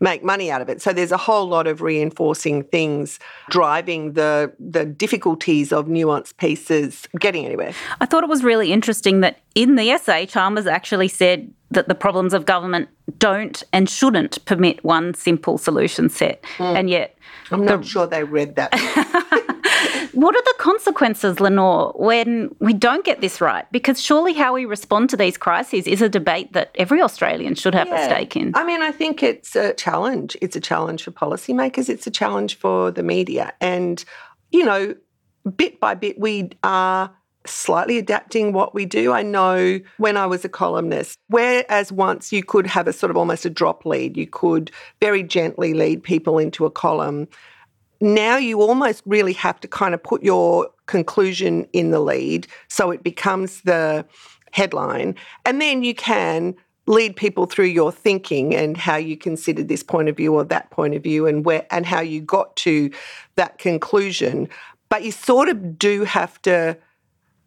make 0.00 0.22
money 0.22 0.50
out 0.50 0.60
of 0.60 0.68
it. 0.68 0.82
So 0.82 0.92
there's 0.92 1.12
a 1.12 1.16
whole 1.16 1.46
lot 1.46 1.66
of 1.66 1.80
reinforcing 1.80 2.64
things 2.64 3.18
driving 3.50 4.12
the 4.12 4.52
the 4.58 4.84
difficulties 4.84 5.72
of 5.72 5.86
nuanced 5.86 6.36
pieces 6.36 7.08
getting 7.18 7.44
anywhere. 7.44 7.72
I 8.00 8.06
thought 8.06 8.22
it 8.22 8.28
was 8.28 8.44
really 8.44 8.72
interesting 8.72 9.20
that 9.20 9.40
in 9.54 9.76
the 9.76 9.90
essay 9.90 10.26
chalmers 10.26 10.66
actually 10.66 11.08
said 11.08 11.52
that 11.70 11.88
the 11.88 11.94
problems 11.94 12.32
of 12.32 12.46
government 12.46 12.88
don't 13.18 13.62
and 13.72 13.88
shouldn't 13.90 14.44
permit 14.44 14.84
one 14.84 15.14
simple 15.14 15.58
solution 15.58 16.08
set. 16.08 16.42
Mm. 16.58 16.78
and 16.78 16.90
yet 16.90 17.16
i'm 17.50 17.64
not 17.64 17.82
the, 17.82 17.86
sure 17.86 18.06
they 18.06 18.24
read 18.24 18.56
that 18.56 18.72
What 20.16 20.34
are 20.34 20.42
the 20.42 20.54
consequences, 20.56 21.40
Lenore, 21.40 21.92
when 21.94 22.48
we 22.58 22.72
don't 22.72 23.04
get 23.04 23.20
this 23.20 23.38
right? 23.38 23.70
Because 23.70 24.00
surely 24.00 24.32
how 24.32 24.54
we 24.54 24.64
respond 24.64 25.10
to 25.10 25.16
these 25.16 25.36
crises 25.36 25.86
is 25.86 26.00
a 26.00 26.08
debate 26.08 26.54
that 26.54 26.70
every 26.76 27.02
Australian 27.02 27.54
should 27.54 27.74
have 27.74 27.88
yeah. 27.88 28.00
a 28.00 28.04
stake 28.06 28.34
in. 28.34 28.52
I 28.56 28.64
mean, 28.64 28.80
I 28.80 28.92
think 28.92 29.22
it's 29.22 29.54
a 29.54 29.74
challenge. 29.74 30.34
It's 30.40 30.56
a 30.56 30.60
challenge 30.60 31.02
for 31.02 31.10
policymakers, 31.10 31.90
it's 31.90 32.06
a 32.06 32.10
challenge 32.10 32.54
for 32.54 32.90
the 32.90 33.02
media. 33.02 33.52
And, 33.60 34.02
you 34.50 34.64
know, 34.64 34.94
bit 35.54 35.80
by 35.80 35.94
bit, 35.94 36.18
we 36.18 36.48
are 36.64 37.14
slightly 37.44 37.98
adapting 37.98 38.54
what 38.54 38.74
we 38.74 38.86
do. 38.86 39.12
I 39.12 39.22
know 39.22 39.80
when 39.98 40.16
I 40.16 40.24
was 40.24 40.46
a 40.46 40.48
columnist, 40.48 41.18
whereas 41.28 41.92
once 41.92 42.32
you 42.32 42.42
could 42.42 42.66
have 42.68 42.88
a 42.88 42.92
sort 42.94 43.10
of 43.10 43.18
almost 43.18 43.44
a 43.44 43.50
drop 43.50 43.84
lead, 43.84 44.16
you 44.16 44.26
could 44.26 44.70
very 44.98 45.22
gently 45.22 45.74
lead 45.74 46.02
people 46.02 46.38
into 46.38 46.64
a 46.64 46.70
column 46.70 47.28
now 48.00 48.36
you 48.36 48.60
almost 48.60 49.02
really 49.06 49.32
have 49.34 49.60
to 49.60 49.68
kind 49.68 49.94
of 49.94 50.02
put 50.02 50.22
your 50.22 50.68
conclusion 50.86 51.66
in 51.72 51.90
the 51.90 52.00
lead 52.00 52.46
so 52.68 52.90
it 52.90 53.02
becomes 53.02 53.62
the 53.62 54.04
headline. 54.52 55.14
And 55.44 55.60
then 55.60 55.82
you 55.82 55.94
can 55.94 56.54
lead 56.86 57.16
people 57.16 57.46
through 57.46 57.66
your 57.66 57.90
thinking 57.90 58.54
and 58.54 58.76
how 58.76 58.96
you 58.96 59.16
considered 59.16 59.68
this 59.68 59.82
point 59.82 60.08
of 60.08 60.16
view 60.16 60.34
or 60.34 60.44
that 60.44 60.70
point 60.70 60.94
of 60.94 61.02
view 61.02 61.26
and 61.26 61.44
where 61.44 61.66
and 61.70 61.84
how 61.84 62.00
you 62.00 62.20
got 62.20 62.54
to 62.56 62.90
that 63.34 63.58
conclusion. 63.58 64.48
But 64.88 65.02
you 65.02 65.10
sort 65.10 65.48
of 65.48 65.78
do 65.78 66.04
have 66.04 66.40
to 66.42 66.78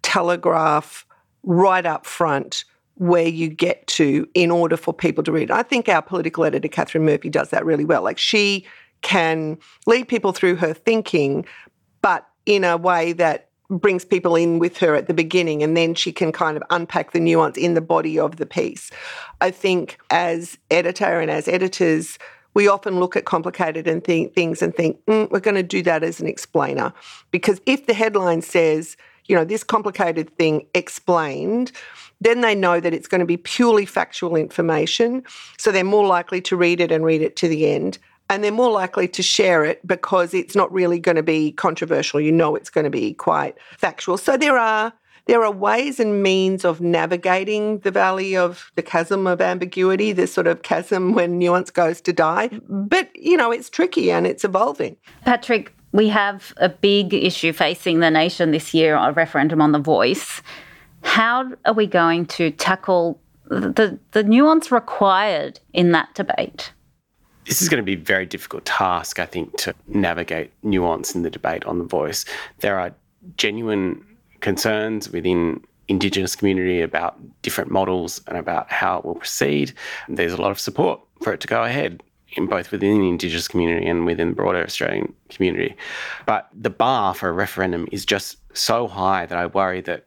telegraph 0.02 1.06
right 1.44 1.86
up 1.86 2.06
front 2.06 2.66
where 2.96 3.28
you 3.28 3.48
get 3.48 3.88
to 3.88 4.28
in 4.34 4.52
order 4.52 4.76
for 4.76 4.94
people 4.94 5.24
to 5.24 5.32
read. 5.32 5.52
I 5.52 5.64
think 5.64 5.88
our 5.88 6.02
political 6.02 6.44
editor, 6.44 6.68
Katharine 6.68 7.06
Murphy, 7.06 7.30
does 7.30 7.50
that 7.52 7.66
really 7.66 7.86
well. 7.86 8.04
Like 8.04 8.18
she 8.18 8.66
can 9.02 9.58
lead 9.86 10.08
people 10.08 10.32
through 10.32 10.56
her 10.56 10.74
thinking, 10.74 11.46
but 12.02 12.28
in 12.46 12.64
a 12.64 12.78
way 12.78 13.14
that 13.14 13.50
brings 13.70 14.04
people 14.04 14.36
in 14.36 14.58
with 14.58 14.78
her 14.78 14.96
at 14.96 15.08
the 15.08 15.14
beginning 15.14 15.62
and 15.62 15.78
then 15.78 15.94
she 15.94 16.12
can 16.12 16.32
kind 16.32 16.58
of 16.58 16.64
unpack 16.72 17.12
the 17.12 17.20
nuance 17.20 17.56
in 17.56 17.76
the 17.76 17.82
body 17.82 18.18
of 18.18 18.38
the 18.38 18.46
piece. 18.46 18.90
I 19.42 19.52
think 19.52 20.00
as 20.10 20.58
editor 20.72 21.20
and 21.20 21.30
as 21.30 21.48
editors, 21.48 22.18
we 22.56 22.68
often 22.68 23.00
look 23.00 23.16
at 23.16 23.26
complicated 23.26 23.88
and 23.88 24.04
th- 24.04 24.34
things 24.34 24.64
and 24.64 24.74
think, 24.74 25.00
mm, 25.06 25.30
we're 25.30 25.40
going 25.40 25.56
to 25.56 25.64
do 25.64 25.84
that 25.84 26.04
as 26.04 26.20
an 26.20 26.28
explainer. 26.28 26.92
Because 27.30 27.62
if 27.68 27.86
the 27.86 27.94
headline 27.94 28.42
says, 28.42 28.98
you 29.28 29.36
know, 29.36 29.46
this 29.46 29.64
complicated 29.64 30.36
thing 30.36 30.66
explained, 30.74 31.72
then 32.20 32.42
they 32.42 32.56
know 32.56 32.80
that 32.80 32.94
it's 32.94 33.08
going 33.08 33.20
to 33.20 33.26
be 33.26 33.38
purely 33.38 33.86
factual 33.86 34.36
information. 34.36 35.24
So 35.58 35.72
they're 35.72 35.84
more 35.84 36.08
likely 36.08 36.42
to 36.42 36.56
read 36.56 36.82
it 36.82 36.92
and 36.92 37.06
read 37.06 37.22
it 37.22 37.36
to 37.38 37.48
the 37.48 37.68
end 37.68 38.00
and 38.30 38.44
they're 38.44 38.52
more 38.52 38.72
likely 38.72 39.08
to 39.08 39.24
share 39.24 39.66
it 39.66 39.86
because 39.86 40.34
it's 40.34 40.56
not 40.56 40.72
really 40.72 41.00
going 41.00 41.16
to 41.16 41.24
be 41.24 41.52
controversial. 41.52 42.22
You 42.22 42.32
know 42.32 42.56
it's 42.56 42.70
going 42.70 42.86
to 42.86 42.90
be 42.90 43.14
quite 43.14 43.58
factual. 43.78 44.18
So 44.18 44.38
there 44.38 44.58
are 44.58 44.94
there 45.30 45.44
are 45.44 45.52
ways 45.52 46.00
and 46.00 46.24
means 46.24 46.66
of 46.66 46.82
navigating 46.82 47.80
the 47.80 47.92
valley 47.92 48.36
of 48.36 48.72
the 48.74 48.82
chasm 48.82 49.28
of 49.28 49.42
ambiguity, 49.42 50.12
this 50.12 50.34
sort 50.34 50.48
of 50.48 50.64
chasm 50.64 51.14
when 51.14 51.38
nuance 51.38 51.70
goes 51.70 52.02
to 52.02 52.14
die. 52.14 52.48
But, 52.68 53.16
you 53.16 53.38
know, 53.38 53.52
it's 53.52 53.70
tricky 53.70 54.12
and 54.12 54.26
it's 54.26 54.44
evolving. 54.44 54.98
Patrick, 55.26 55.76
we 55.92 56.08
have 56.08 56.52
a 56.58 56.68
big 56.68 57.14
issue 57.14 57.54
facing 57.54 58.00
the 58.00 58.10
nation 58.10 58.50
this 58.50 58.74
year, 58.74 58.96
a 58.96 59.12
referendum 59.12 59.62
on 59.62 59.72
the 59.72 59.78
voice. 59.78 60.42
How 61.04 61.52
are 61.64 61.74
we 61.74 61.86
going 61.86 62.26
to 62.28 62.50
tackle 62.50 63.22
the, 63.46 64.00
the 64.14 64.24
nuance 64.24 64.72
required 64.72 65.60
in 65.74 65.92
that 65.92 66.16
debate? 66.16 66.72
This 67.50 67.64
is 67.64 67.68
going 67.68 67.84
to 67.84 67.84
be 67.84 67.96
a 67.96 68.06
very 68.06 68.28
difficult 68.28 68.64
task, 68.64 69.18
I 69.18 69.26
think, 69.26 69.58
to 69.58 69.74
navigate 69.88 70.54
nuance 70.62 71.16
in 71.16 71.24
the 71.24 71.32
debate 71.32 71.66
on 71.66 71.80
the 71.80 71.84
voice. 71.84 72.24
There 72.60 72.80
are 72.80 72.94
genuine 73.38 74.06
concerns 74.40 75.10
within 75.10 75.62
Indigenous 75.88 76.36
community 76.36 76.80
about 76.80 77.18
different 77.42 77.72
models 77.72 78.22
and 78.28 78.38
about 78.38 78.72
how 78.72 79.00
it 79.00 79.06
will 79.06 79.16
proceed. 79.16 79.74
There's 80.08 80.32
a 80.32 80.40
lot 80.40 80.52
of 80.52 80.60
support 80.60 81.02
for 81.24 81.34
it 81.34 81.40
to 81.40 81.48
go 81.48 81.64
ahead 81.64 82.04
in 82.34 82.46
both 82.46 82.72
within 82.72 83.02
the 83.02 83.10
Indigenous 83.10 83.48
community 83.48 83.88
and 83.88 84.06
within 84.06 84.30
the 84.30 84.36
broader 84.36 84.64
Australian 84.64 85.12
community. 85.30 85.76
But 86.28 86.50
the 86.54 86.70
bar 86.70 87.16
for 87.16 87.30
a 87.30 87.34
referendum 87.34 87.88
is 87.92 88.06
just 88.06 88.38
so 88.56 88.88
high 88.88 89.26
that 89.26 89.38
I 89.38 89.48
worry 89.48 89.82
that 89.82 90.06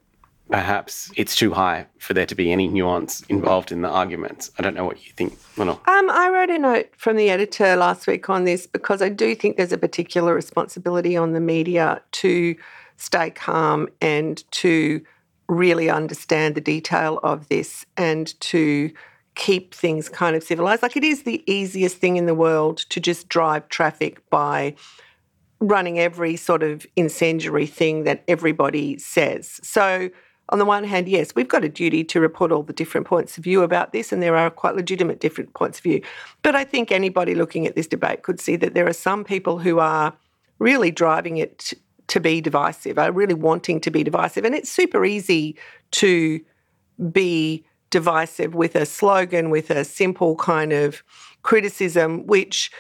perhaps 0.53 1.11
it's 1.17 1.35
too 1.35 1.53
high 1.53 1.87
for 1.99 2.13
there 2.13 2.27
to 2.27 2.35
be 2.35 2.53
any 2.53 2.69
nuance 2.69 3.23
involved 3.23 3.73
in 3.73 3.81
the 3.81 3.89
arguments. 3.89 4.51
I 4.59 4.63
don't 4.63 4.75
know 4.75 4.85
what 4.85 5.05
you 5.07 5.13
think, 5.13 5.39
Lenore. 5.57 5.81
Um, 5.87 6.11
I 6.11 6.29
wrote 6.31 6.51
a 6.51 6.59
note 6.59 6.91
from 6.95 7.17
the 7.17 7.31
editor 7.31 7.75
last 7.75 8.07
week 8.07 8.29
on 8.29 8.45
this 8.45 8.67
because 8.67 9.01
I 9.01 9.09
do 9.09 9.35
think 9.35 9.57
there's 9.57 9.73
a 9.73 9.79
particular 9.79 10.35
responsibility 10.35 11.17
on 11.17 11.33
the 11.33 11.41
media 11.41 12.03
to 12.13 12.55
stay 12.99 13.31
calm 13.31 13.89
and 14.03 14.45
to 14.53 15.01
really 15.49 15.89
understand 15.89 16.55
the 16.55 16.61
detail 16.61 17.19
of 17.23 17.49
this 17.49 17.87
and 17.97 18.39
to 18.41 18.93
keep 19.35 19.75
things 19.75 20.11
kind 20.11 20.37
of 20.37 20.43
civilized. 20.43 20.83
Like 20.83 20.99
it 20.99 21.05
is 21.05 21.23
the 21.23 21.43
easiest 21.51 21.97
thing 21.97 22.19
in 22.19 22.27
the 22.27 22.35
world 22.35 22.79
to 22.91 23.01
just 23.01 23.31
drive 23.31 23.69
traffic 23.71 24.29
by 24.29 24.75
running 25.61 25.99
every 25.99 26.37
sort 26.37 26.63
of 26.63 26.87
incendiary 26.95 27.67
thing 27.67 28.05
that 28.05 28.23
everybody 28.29 28.99
says. 28.99 29.61
So, 29.63 30.11
on 30.49 30.59
the 30.59 30.65
one 30.65 30.85
hand, 30.85 31.09
yes, 31.09 31.35
we've 31.35 31.49
got 31.49 31.65
a 31.65 31.69
duty 31.69 32.05
to 32.05 32.21
report 32.21 32.53
all 32.53 32.63
the 32.63 32.73
different 32.73 33.07
points 33.07 33.39
of 33.39 33.45
view 33.45 33.63
about 33.63 33.93
this, 33.93 34.13
and 34.13 34.23
there 34.23 34.37
are 34.37 34.51
quite 34.51 34.77
legitimate 34.77 35.21
different 35.21 35.55
points 35.55 35.79
of 35.79 35.85
view. 35.85 36.03
But 36.43 36.55
I 36.55 36.65
think 36.65 36.93
anybody 36.93 37.35
looking 37.35 37.67
at 37.67 37.75
this 37.75 37.87
debate 37.87 38.23
could 38.23 38.41
see 38.41 38.57
that 38.57 38.75
there 38.75 38.87
are 38.87 38.93
some 38.93 39.25
people 39.25 39.59
who 39.59 39.79
are 39.79 40.15
really 40.59 40.91
driving 40.91 41.39
it 41.39 41.73
to 42.09 42.21
be 42.21 42.41
divisive, 42.41 42.99
are 42.99 43.13
really 43.13 43.35
wanting 43.35 43.81
to 43.81 43.91
be 43.91 44.03
divisive. 44.05 44.45
And 44.45 44.55
it's 44.55 44.71
super 44.71 45.05
easy 45.05 45.57
to 45.93 46.41
be 47.11 47.65
divisive 47.91 48.55
with 48.55 48.75
a 48.75 48.85
slogan, 48.85 49.49
with 49.51 49.71
a 49.71 49.85
simple 49.85 50.37
kind 50.37 50.73
of 50.73 51.03
criticism, 51.43 52.27
which 52.27 52.71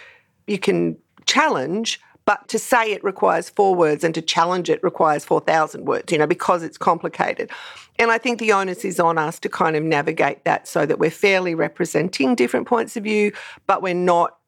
you 0.46 0.58
can 0.58 0.98
challenge. 1.24 2.00
But 2.24 2.46
to 2.48 2.58
say 2.58 2.92
it 2.92 3.02
requires 3.02 3.50
four 3.50 3.74
words 3.74 4.04
and 4.04 4.14
to 4.14 4.22
challenge 4.22 4.70
it 4.70 4.82
requires 4.82 5.24
4,000 5.24 5.84
words, 5.84 6.12
you 6.12 6.18
know, 6.18 6.26
because 6.26 6.62
it's 6.62 6.78
complicated. 6.78 7.50
And 7.98 8.10
I 8.10 8.18
think 8.18 8.38
the 8.38 8.52
onus 8.52 8.84
is 8.84 9.00
on 9.00 9.18
us 9.18 9.38
to 9.40 9.48
kind 9.48 9.76
of 9.76 9.82
navigate 9.82 10.44
that 10.44 10.68
so 10.68 10.86
that 10.86 10.98
we're 10.98 11.10
fairly 11.10 11.54
representing 11.54 12.34
different 12.34 12.66
points 12.66 12.96
of 12.96 13.04
view, 13.04 13.32
but 13.66 13.82
we're 13.82 13.94
not 13.94 14.38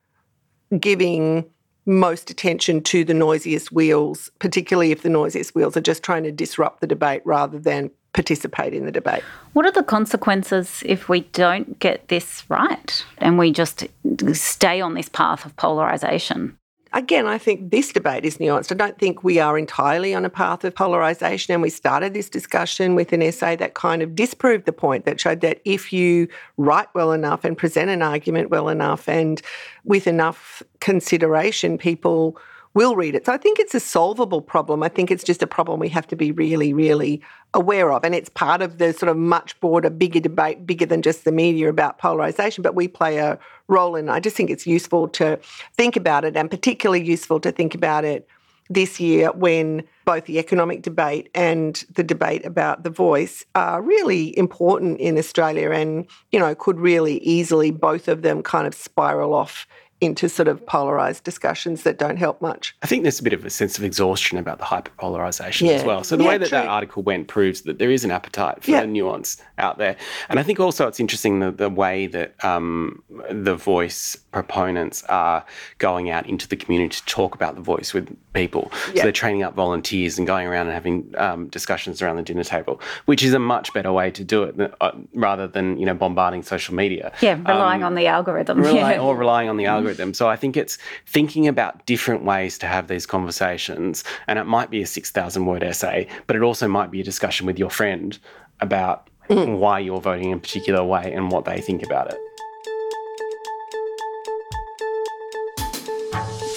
giving 0.79 1.45
most 1.87 2.31
attention 2.31 2.81
to 2.83 3.05
the 3.05 3.15
noisiest 3.15 3.71
wheels, 3.71 4.31
particularly 4.39 4.91
if 4.91 5.03
the 5.03 5.11
noisiest 5.11 5.55
wheels 5.55 5.77
are 5.77 5.83
just 5.83 6.03
trying 6.03 6.23
to 6.23 6.33
disrupt 6.33 6.81
the 6.81 6.87
debate 6.87 7.23
rather 7.25 7.59
than 7.59 7.91
participate 8.15 8.73
in 8.73 8.87
the 8.87 8.93
debate. 8.93 9.23
What 9.53 9.67
are 9.67 9.73
the 9.73 9.83
consequences 9.83 10.83
if 10.87 11.09
we 11.09 11.21
don't 11.21 11.79
get 11.81 12.09
this 12.09 12.49
right 12.49 13.05
and 13.19 13.39
we 13.39 13.53
just 13.53 13.87
stay 14.33 14.81
on 14.81 14.95
this 14.95 15.09
path 15.09 15.45
of 15.45 15.55
polarisation? 15.57 16.57
Again, 16.95 17.27
I 17.27 17.39
think 17.39 17.71
this 17.71 17.93
debate 17.93 18.25
is 18.25 18.39
nuanced. 18.39 18.73
I 18.73 18.77
don't 18.77 18.99
think 18.99 19.23
we 19.23 19.39
are 19.41 19.59
entirely 19.59 20.15
on 20.15 20.25
a 20.25 20.31
path 20.31 20.65
of 20.65 20.75
polarisation. 20.75 21.53
And 21.53 21.61
we 21.61 21.69
started 21.69 22.15
this 22.15 22.31
discussion 22.31 22.95
with 22.95 23.13
an 23.13 23.21
essay 23.21 23.57
that 23.57 23.75
kind 23.75 24.01
of 24.01 24.15
disproved 24.15 24.65
the 24.65 24.73
point 24.73 25.05
that 25.05 25.21
showed 25.21 25.41
that 25.41 25.61
if 25.65 25.93
you 25.93 26.29
write 26.57 26.89
well 26.95 27.13
enough 27.13 27.45
and 27.45 27.59
present 27.59 27.91
an 27.91 28.01
argument 28.01 28.51
well 28.51 28.69
enough 28.69 29.09
and 29.09 29.43
with 29.85 30.07
enough 30.07 30.63
consideration, 30.81 31.77
people 31.77 32.39
will 32.75 32.97
read 32.97 33.15
it. 33.15 33.27
So 33.27 33.33
I 33.33 33.37
think 33.37 33.59
it's 33.59 33.75
a 33.75 33.81
solvable 33.81 34.43
problem. 34.43 34.83
I 34.83 34.89
think 34.89 35.11
it's 35.11 35.25
just 35.25 35.43
a 35.43 35.47
problem 35.47 35.79
we 35.79 35.89
have 35.91 36.07
to 36.09 36.17
be 36.17 36.33
really, 36.33 36.73
really 36.73 37.23
aware 37.55 37.93
of. 37.93 38.05
And 38.05 38.15
it's 38.15 38.29
part 38.29 38.63
of 38.63 38.79
the 38.79 38.93
sort 38.93 39.09
of 39.09 39.17
much 39.17 39.59
broader, 39.61 39.91
bigger 39.91 40.21
debate, 40.21 40.67
bigger 40.67 40.87
than 40.87 41.01
just 41.01 41.25
the 41.25 41.33
media 41.33 41.69
about 41.69 41.99
polarisation, 41.99 42.63
but 42.63 42.75
we 42.75 42.89
play 42.89 43.19
a 43.19 43.39
role 43.69 43.95
in 43.95 44.09
it. 44.09 44.13
I 44.13 44.21
just 44.21 44.37
think 44.37 44.51
it's 44.51 44.67
useful 44.67 45.09
to 45.09 45.39
think 45.77 45.97
about 45.97 46.25
it 46.25 46.37
and 46.37 46.51
particularly 46.51 47.05
useful 47.05 47.39
to 47.41 47.53
think 47.53 47.75
about 47.75 48.05
it 48.05 48.29
this 48.71 48.99
year 48.99 49.31
when 49.33 49.85
both 50.05 50.25
the 50.25 50.39
economic 50.39 50.83
debate 50.83 51.29
and 51.35 51.85
the 51.95 52.03
debate 52.03 52.45
about 52.47 52.83
the 52.83 52.91
voice 52.91 53.45
are 53.55 53.83
really 53.83 54.37
important 54.39 54.99
in 55.01 55.19
Australia 55.19 55.71
and, 55.71 56.07
you 56.33 56.39
know, 56.39 56.55
could 56.55 56.81
really 56.81 57.19
easily 57.19 57.71
both 57.71 58.09
of 58.09 58.23
them 58.23 58.43
kind 58.43 58.67
of 58.67 58.75
spiral 58.75 59.35
off 59.35 59.67
into 60.01 60.29
sort 60.29 60.49
of 60.49 60.65
polarized 60.67 61.25
discussions 61.25 61.83
that 61.83 61.99
don't 61.99 62.17
help 62.17 62.41
much. 62.43 62.77
I 62.83 62.87
think 62.87 63.03
there's 63.03 63.21
a 63.21 63.23
bit 63.23 63.33
of 63.33 63.45
a 63.45 63.51
sense 63.51 63.79
of 63.79 63.85
exhaustion 63.85 64.39
about 64.39 64.59
the 64.59 64.65
hyperpolarization 64.65 65.69
yeah. 65.69 65.73
as 65.73 65.85
well. 65.85 66.05
So 66.05 66.17
the 66.17 66.25
yeah, 66.25 66.31
way 66.31 66.39
that 66.39 66.49
true. 66.49 66.59
that 66.59 66.67
article 66.67 67.03
went 67.03 67.29
proves 67.29 67.63
that 67.63 67.79
there 67.79 67.91
is 67.91 68.05
an 68.05 68.11
appetite 68.11 68.63
for 68.63 68.71
yeah. 68.71 68.85
nuance 68.85 69.41
out 69.59 69.79
there. 69.79 69.97
And 70.29 70.39
I 70.39 70.43
think 70.43 70.61
also 70.61 70.87
it's 70.87 71.01
interesting 71.01 71.41
the, 71.41 71.51
the 71.51 71.71
way 71.71 72.07
that 72.09 72.45
um, 72.45 73.03
the 73.31 73.55
voice 73.57 74.17
proponents 74.35 75.05
are 75.05 75.45
going 75.79 76.11
out 76.11 76.29
into 76.29 76.49
the 76.49 76.57
community 76.57 76.97
to 76.97 77.05
talk 77.07 77.37
about 77.37 77.55
the 77.55 77.61
voice 77.61 77.95
with 77.95 78.15
people. 78.33 78.71
So 78.87 79.03
they're 79.03 79.13
training 79.13 79.45
up 79.45 79.55
volunteers 79.55 80.19
and 80.19 80.27
going 80.27 80.49
around 80.49 80.67
and 80.67 80.75
having 80.75 81.15
um, 81.17 81.47
discussions 81.49 82.03
around 82.03 82.17
the 82.17 82.23
dinner 82.23 82.43
table, 82.43 82.81
which 83.05 83.23
is 83.23 83.33
a 83.33 83.39
much 83.39 83.73
better 83.73 83.93
way 83.93 84.11
to 84.11 84.25
do 84.25 84.43
it 84.43 84.57
than, 84.57 84.75
uh, 84.81 84.91
rather 85.15 85.47
than 85.47 85.79
you 85.79 85.87
know 85.87 85.95
bombarding 85.95 86.43
social 86.43 86.75
media. 86.75 87.13
Yeah, 87.23 87.39
relying 87.47 87.85
um, 87.85 87.87
on 87.87 87.95
the 87.95 88.09
algorithm. 88.09 88.61
Rely, 88.65 88.99
or 88.99 89.17
relying 89.17 89.49
on 89.49 89.57
the 89.57 89.67
algorithm. 89.67 90.13
So 90.15 90.29
I 90.29 90.35
think 90.35 90.57
it's 90.57 90.79
thinking 91.07 91.47
about 91.47 91.87
different 91.87 92.25
ways 92.25 92.59
to 92.59 92.67
have 92.67 92.89
these 92.89 93.07
conversations. 93.07 94.03
And 94.27 94.39
it 94.39 94.45
might 94.45 94.69
be 94.71 94.83
a 94.83 94.87
6,000 94.87 95.47
word 95.47 95.63
essay, 95.63 96.09
but 96.27 96.35
it 96.35 96.43
also 96.43 96.67
might 96.67 96.91
be 96.91 97.01
a 97.01 97.05
discussion 97.05 97.47
with 97.47 97.59
your 97.59 97.71
friend 97.71 98.19
about 98.61 99.09
mm. 99.29 99.59
why 99.59 99.79
you're 99.79 100.01
voting 100.01 100.31
in 100.31 100.39
a 100.39 100.41
particular 100.41 100.83
way 100.83 101.13
and 101.13 101.31
what 101.31 101.45
they 101.45 101.61
think 101.61 101.85
about 101.85 102.13
it. 102.13 102.19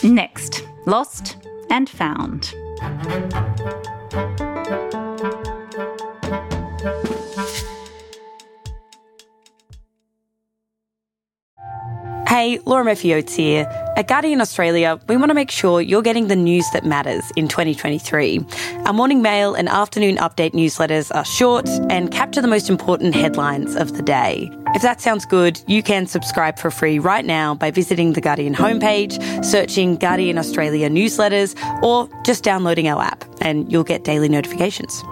Next, 0.07 0.65
lost 0.85 1.35
and 1.69 1.89
found. 1.89 2.53
Hey, 12.25 12.59
Laura 12.65 12.91
Oates 12.91 13.35
here. 13.35 13.86
At 13.97 14.07
Guardian 14.07 14.41
Australia, 14.41 14.99
we 15.09 15.17
want 15.17 15.31
to 15.31 15.33
make 15.33 15.49
sure 15.49 15.81
you're 15.81 16.03
getting 16.03 16.27
the 16.27 16.35
news 16.35 16.69
that 16.71 16.85
matters 16.85 17.31
in 17.35 17.47
2023. 17.47 18.45
Our 18.85 18.93
morning 18.93 19.23
mail 19.23 19.55
and 19.55 19.67
afternoon 19.67 20.17
update 20.17 20.51
newsletters 20.51 21.11
are 21.15 21.25
short 21.25 21.67
and 21.89 22.11
capture 22.11 22.39
the 22.39 22.47
most 22.47 22.69
important 22.69 23.15
headlines 23.15 23.75
of 23.75 23.97
the 23.97 24.03
day. 24.03 24.51
If 24.75 24.83
that 24.83 25.01
sounds 25.01 25.25
good, 25.25 25.59
you 25.65 25.81
can 25.81 26.05
subscribe 26.05 26.59
for 26.59 26.69
free 26.69 26.99
right 26.99 27.25
now 27.25 27.55
by 27.55 27.71
visiting 27.71 28.13
the 28.13 28.21
Guardian 28.21 28.53
homepage, 28.53 29.17
searching 29.43 29.95
Guardian 29.95 30.37
Australia 30.37 30.91
newsletters, 30.91 31.55
or 31.81 32.07
just 32.23 32.43
downloading 32.43 32.87
our 32.87 33.01
app, 33.01 33.25
and 33.41 33.71
you'll 33.71 33.83
get 33.83 34.03
daily 34.03 34.29
notifications. 34.29 35.03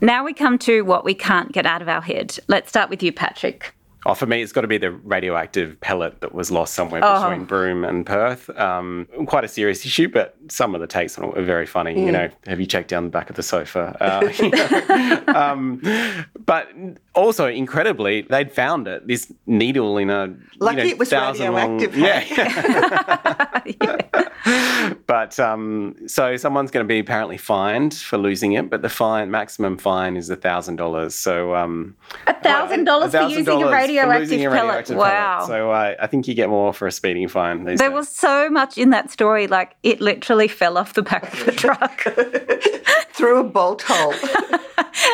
Now 0.00 0.24
we 0.24 0.32
come 0.32 0.56
to 0.60 0.80
what 0.80 1.04
we 1.04 1.12
can't 1.12 1.52
get 1.52 1.66
out 1.66 1.82
of 1.82 1.90
our 1.90 2.00
head. 2.00 2.38
Let's 2.48 2.70
start 2.70 2.88
with 2.88 3.02
you, 3.02 3.12
Patrick. 3.12 3.75
Oh, 4.06 4.14
for 4.14 4.26
me, 4.26 4.40
it's 4.40 4.52
got 4.52 4.60
to 4.60 4.68
be 4.68 4.78
the 4.78 4.92
radioactive 4.92 5.80
pellet 5.80 6.20
that 6.20 6.32
was 6.32 6.52
lost 6.52 6.74
somewhere 6.74 7.00
oh. 7.02 7.24
between 7.24 7.44
Broome 7.44 7.84
and 7.84 8.06
Perth. 8.06 8.48
Um, 8.50 9.08
quite 9.26 9.42
a 9.42 9.48
serious 9.48 9.84
issue, 9.84 10.08
but 10.08 10.36
some 10.48 10.76
of 10.76 10.80
the 10.80 10.86
takes 10.86 11.18
on 11.18 11.24
it 11.24 11.34
were 11.34 11.42
very 11.42 11.66
funny. 11.66 11.96
Mm. 11.96 12.06
You 12.06 12.12
know, 12.12 12.28
have 12.46 12.60
you 12.60 12.66
checked 12.66 12.88
down 12.88 13.02
the 13.02 13.10
back 13.10 13.30
of 13.30 13.36
the 13.36 13.42
sofa? 13.42 13.96
Uh, 14.00 14.30
you 14.38 14.50
know, 14.50 15.24
um, 15.34 15.82
but 16.44 16.68
also, 17.16 17.48
incredibly, 17.48 18.22
they'd 18.22 18.52
found 18.52 18.86
it. 18.86 19.08
This 19.08 19.32
needle 19.44 19.98
in 19.98 20.08
a 20.08 20.36
lucky 20.60 20.76
you 20.76 20.84
know, 20.84 20.90
it 20.90 20.98
was 20.98 21.10
radioactive. 21.10 21.96
Long, 21.96 22.06
yeah. 22.06 23.62
yeah. 24.46 24.94
But 25.16 25.40
um, 25.40 25.96
so 26.06 26.36
someone's 26.36 26.70
going 26.70 26.84
to 26.84 26.86
be 26.86 26.98
apparently 26.98 27.38
fined 27.38 27.94
for 27.94 28.18
losing 28.18 28.52
it, 28.52 28.68
but 28.68 28.82
the 28.82 28.90
fine 28.90 29.30
maximum 29.30 29.78
fine 29.78 30.14
is 30.14 30.28
a 30.28 30.36
thousand 30.36 30.76
dollars. 30.76 31.14
So 31.14 31.54
um, 31.54 31.96
a 32.26 32.34
thousand 32.34 32.84
dollars 32.84 33.12
for 33.12 33.22
using 33.22 33.62
a 33.62 33.70
radioactive 33.70 34.52
pellet. 34.52 34.90
Wow. 34.90 35.36
Pellet. 35.38 35.48
So 35.48 35.70
uh, 35.70 35.94
I 35.98 36.06
think 36.06 36.28
you 36.28 36.34
get 36.34 36.50
more 36.50 36.74
for 36.74 36.86
a 36.86 36.92
speeding 36.92 37.28
fine. 37.28 37.64
there 37.64 37.76
days. 37.76 37.90
was 37.90 38.10
so 38.10 38.50
much 38.50 38.76
in 38.76 38.90
that 38.90 39.10
story, 39.10 39.46
like 39.46 39.74
it 39.82 40.02
literally 40.02 40.48
fell 40.48 40.76
off 40.76 40.92
the 40.92 41.02
back 41.02 41.32
of 41.32 41.46
the 41.46 41.52
truck. 41.52 42.04
through 43.16 43.40
a 43.40 43.44
bolt 43.44 43.82
hole. 43.82 44.12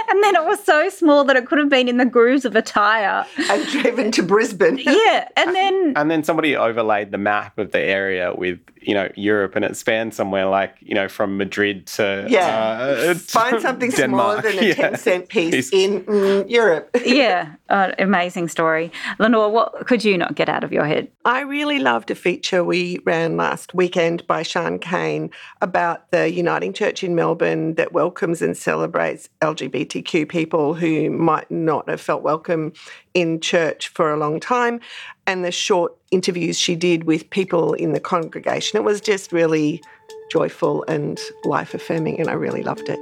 and 0.08 0.24
then 0.24 0.34
it 0.34 0.44
was 0.44 0.62
so 0.64 0.88
small 0.88 1.24
that 1.24 1.36
it 1.36 1.46
could 1.46 1.58
have 1.58 1.68
been 1.68 1.88
in 1.88 1.96
the 1.96 2.04
grooves 2.04 2.44
of 2.44 2.56
a 2.56 2.62
tyre. 2.62 3.24
and 3.48 3.66
driven 3.68 4.10
to 4.12 4.22
Brisbane. 4.22 4.78
Yeah, 4.78 5.28
and 5.36 5.54
then 5.54 5.92
And 5.96 6.10
then 6.10 6.24
somebody 6.24 6.56
overlaid 6.56 7.12
the 7.12 7.18
map 7.18 7.58
of 7.58 7.70
the 7.70 7.80
area 7.80 8.34
with, 8.34 8.58
you 8.80 8.94
know, 8.94 9.08
Europe 9.14 9.54
and 9.54 9.64
it 9.64 9.76
spanned 9.92 10.14
somewhere 10.14 10.46
like, 10.46 10.76
you 10.80 10.94
know, 10.94 11.06
from 11.08 11.36
Madrid 11.36 11.86
to 11.86 12.26
Yeah. 12.28 13.10
uh, 13.10 13.14
Find 13.14 13.60
something 13.60 13.90
smaller 13.90 14.40
than 14.40 14.58
a 14.58 14.62
Yeah. 14.72 14.74
10 14.74 14.96
cent 14.96 15.28
piece 15.28 15.50
Piece. 15.54 15.70
in 15.72 16.04
mm, 16.04 16.48
Europe. 16.48 16.88
yeah, 17.04 17.54
uh, 17.68 17.92
amazing 17.98 18.48
story. 18.48 18.90
Lenore, 19.18 19.50
what 19.50 19.86
could 19.86 20.02
you 20.04 20.16
not 20.16 20.34
get 20.34 20.48
out 20.48 20.64
of 20.64 20.72
your 20.72 20.86
head? 20.86 21.08
I 21.26 21.40
really 21.40 21.78
loved 21.78 22.10
a 22.10 22.14
feature 22.14 22.64
we 22.64 23.00
ran 23.04 23.36
last 23.36 23.74
weekend 23.74 24.26
by 24.26 24.42
Siân 24.42 24.80
Cain 24.80 25.30
about 25.60 26.10
the 26.10 26.30
Uniting 26.32 26.72
Church 26.72 27.04
in 27.04 27.14
Melbourne 27.14 27.74
that 27.74 27.92
welcomes 27.92 28.40
and 28.40 28.56
celebrates 28.56 29.28
LGBTQ 29.42 30.28
people 30.28 30.74
who 30.74 31.10
might 31.10 31.50
not 31.50 31.88
have 31.90 32.00
felt 32.00 32.22
welcome 32.22 32.72
in 33.14 33.40
church 33.40 33.88
for 33.88 34.10
a 34.10 34.16
long 34.16 34.40
time, 34.40 34.80
and 35.26 35.44
the 35.44 35.52
short 35.52 35.94
interviews 36.10 36.58
she 36.58 36.76
did 36.76 37.04
with 37.04 37.30
people 37.30 37.74
in 37.74 37.92
the 37.92 38.00
congregation. 38.00 38.76
It 38.76 38.84
was 38.84 39.00
just 39.00 39.32
really 39.32 39.82
joyful 40.30 40.84
and 40.88 41.20
life 41.44 41.74
affirming, 41.74 42.20
and 42.20 42.28
I 42.28 42.34
really 42.34 42.62
loved 42.62 42.88
it. 42.88 42.98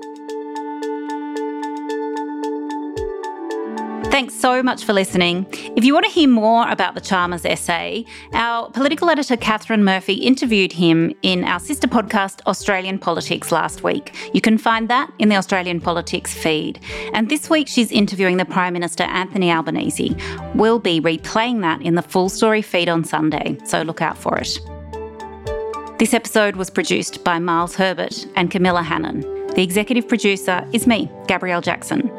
Thanks 4.10 4.34
so 4.34 4.60
much 4.60 4.84
for 4.84 4.92
listening. 4.92 5.46
If 5.76 5.84
you 5.84 5.94
want 5.94 6.04
to 6.04 6.10
hear 6.10 6.28
more 6.28 6.68
about 6.68 6.96
the 6.96 7.00
Chalmers 7.00 7.44
essay, 7.44 8.04
our 8.32 8.68
political 8.68 9.08
editor 9.08 9.36
Katharine 9.36 9.84
Murphy 9.84 10.14
interviewed 10.14 10.72
him 10.72 11.14
in 11.22 11.44
our 11.44 11.60
sister 11.60 11.86
podcast, 11.86 12.44
Australian 12.46 12.98
Politics, 12.98 13.52
last 13.52 13.84
week. 13.84 14.12
You 14.34 14.40
can 14.40 14.58
find 14.58 14.88
that 14.88 15.12
in 15.20 15.28
the 15.28 15.36
Australian 15.36 15.80
Politics 15.80 16.34
feed. 16.34 16.80
And 17.14 17.30
this 17.30 17.48
week 17.48 17.68
she's 17.68 17.92
interviewing 17.92 18.36
the 18.36 18.44
Prime 18.44 18.72
Minister 18.72 19.04
Anthony 19.04 19.52
Albanese. 19.52 20.16
We'll 20.56 20.80
be 20.80 21.00
replaying 21.00 21.60
that 21.60 21.80
in 21.80 21.94
the 21.94 22.02
full 22.02 22.28
story 22.28 22.62
feed 22.62 22.88
on 22.88 23.04
Sunday, 23.04 23.58
so 23.64 23.82
look 23.82 24.02
out 24.02 24.18
for 24.18 24.36
it. 24.38 24.58
This 26.00 26.14
episode 26.14 26.56
was 26.56 26.68
produced 26.68 27.22
by 27.22 27.38
Miles 27.38 27.76
Herbert 27.76 28.26
and 28.34 28.50
Camilla 28.50 28.82
Hannon. 28.82 29.20
The 29.54 29.62
executive 29.62 30.08
producer 30.08 30.66
is 30.72 30.88
me, 30.88 31.08
Gabrielle 31.28 31.60
Jackson. 31.60 32.09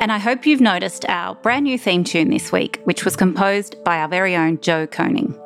And 0.00 0.12
I 0.12 0.18
hope 0.18 0.46
you've 0.46 0.60
noticed 0.60 1.04
our 1.08 1.34
brand 1.34 1.64
new 1.64 1.76
theme 1.76 2.04
tune 2.04 2.30
this 2.30 2.52
week, 2.52 2.80
which 2.84 3.04
was 3.04 3.16
composed 3.16 3.82
by 3.82 3.98
our 3.98 4.08
very 4.08 4.36
own 4.36 4.60
Joe 4.60 4.86
Koning. 4.86 5.36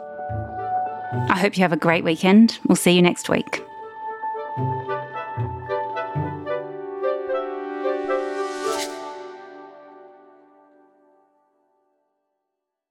I 1.31 1.39
hope 1.39 1.57
you 1.57 1.63
have 1.63 1.73
a 1.73 1.77
great 1.77 2.05
weekend. 2.05 2.59
We'll 2.69 2.77
see 2.77 2.93
you 2.93 3.01
next 3.01 3.31
week. 3.31 3.63